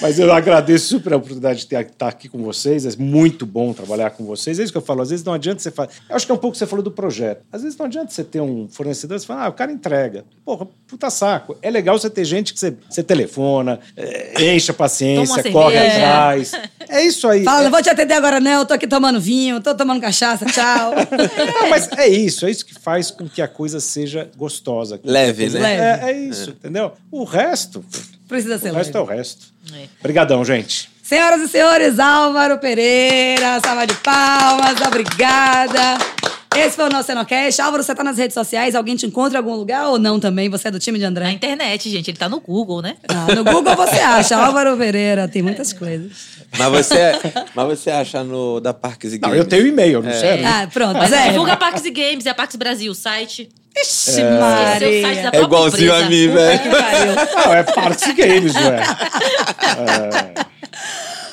[0.00, 2.86] Mas eu agradeço super a oportunidade de ter- estar aqui com vocês.
[2.86, 4.58] É muito bom trabalhar com vocês.
[4.58, 5.02] É isso que eu falo.
[5.02, 5.90] Às vezes não adianta você fazer.
[6.08, 7.42] Eu acho que é um pouco que você falou do projeto.
[7.52, 10.24] Às vezes não adianta você ter um fornecedor e você fala, ah, o cara entrega.
[10.44, 11.56] Porra, puta saco.
[11.62, 15.96] É legal você ter gente que você, você telefona, é, enche a paciência, corre cerveja.
[16.06, 16.52] atrás.
[16.90, 17.44] É isso aí.
[17.44, 18.60] Fala, É- não vou te atender agora, não.
[18.60, 20.92] Eu tô aqui tomando vinho, tô tomando cachaça, tchau.
[21.60, 24.98] Não, mas é isso, é isso que faz com que a coisa seja gostosa.
[25.04, 26.00] Leve, né?
[26.02, 26.92] É, é isso, entendeu?
[27.10, 27.84] O resto,
[28.26, 29.12] Precisa ser o resto é leve.
[29.12, 29.46] o resto.
[29.74, 29.84] É.
[30.00, 30.88] Obrigadão, gente.
[31.02, 35.98] Senhoras e senhores, Álvaro Pereira, salva de palmas, obrigada.
[36.56, 37.60] Esse foi o nosso Senocast.
[37.60, 38.74] Álvaro, você tá nas redes sociais?
[38.74, 40.48] Alguém te encontra em algum lugar ou não também?
[40.48, 41.30] Você é do time de Na André?
[41.30, 42.10] internet, gente.
[42.10, 42.96] Ele tá no Google, né?
[43.06, 46.37] Ah, no Google você acha, Álvaro Pereira, tem muitas coisas.
[46.56, 47.12] Mas você,
[47.54, 49.44] mas você acha no da Parques e Não, Games?
[49.44, 50.44] eu tenho e-mail, não serve?
[50.44, 51.28] Ah, pronto, Mas Zé.
[51.28, 53.48] divulga a Parques e Games, é a Parques Brasil, o site.
[53.76, 55.08] Ixi, Esse é Maria.
[55.08, 56.06] É própria igualzinho empresa.
[56.06, 56.60] a mim, velho.
[57.36, 58.82] Não, é Party Games, ué.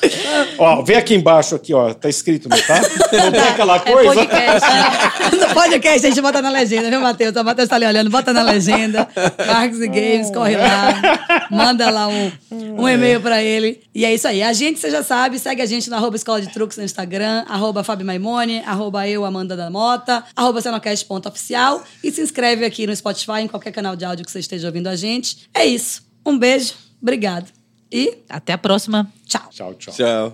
[0.58, 1.92] Ó, vem aqui embaixo, aqui, ó.
[1.94, 2.80] Tá escrito, não tá?
[3.12, 4.14] Não tem aquela É coisa?
[4.14, 4.66] podcast.
[5.36, 7.34] No podcast a gente bota na legenda, viu, Matheus?
[7.36, 9.08] O Matheus tá ali olhando, bota na legenda.
[9.46, 11.46] Marcos e Games, corre lá.
[11.50, 13.80] Manda lá um, um e-mail pra ele.
[13.94, 14.42] E é isso aí.
[14.42, 17.44] A gente, você já sabe, segue a gente no arroba Escola de Truques no Instagram,
[17.48, 22.94] arroba Fabi Maimone, arroba eu, Amanda da Mota, arroba Cenocast.oficial e se inscreve aqui no
[22.94, 25.48] Spotify, em qualquer canal de áudio que você esteja ouvindo a gente.
[25.54, 26.02] É isso.
[26.24, 27.55] Um beijo, obrigado.
[27.90, 29.06] E Até a próxima.
[29.26, 29.42] tchau.
[29.50, 29.94] Tchau, tchau.
[29.94, 30.32] Tchau.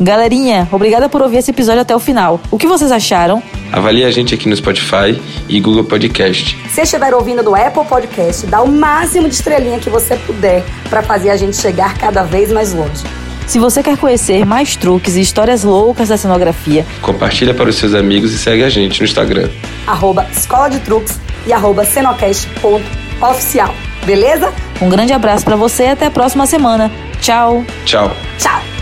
[0.00, 2.40] Galerinha, obrigada por ouvir esse episódio até o final.
[2.52, 3.42] O que vocês acharam?
[3.72, 6.56] Avalie a gente aqui no Spotify e Google Podcast.
[6.70, 11.02] Se estiver ouvindo do Apple Podcast, dá o máximo de estrelinha que você puder para
[11.02, 13.02] fazer a gente chegar cada vez mais longe.
[13.48, 17.92] Se você quer conhecer mais truques e histórias loucas da cenografia, Compartilha para os seus
[17.94, 19.50] amigos e segue a gente no Instagram.
[19.86, 23.74] Arroba Escola de Truques e arroba cenocast.oficial.
[24.06, 24.52] Beleza?
[24.80, 26.90] Um grande abraço pra você e até a próxima semana.
[27.20, 27.64] Tchau!
[27.84, 28.10] Tchau!
[28.38, 28.77] Tchau!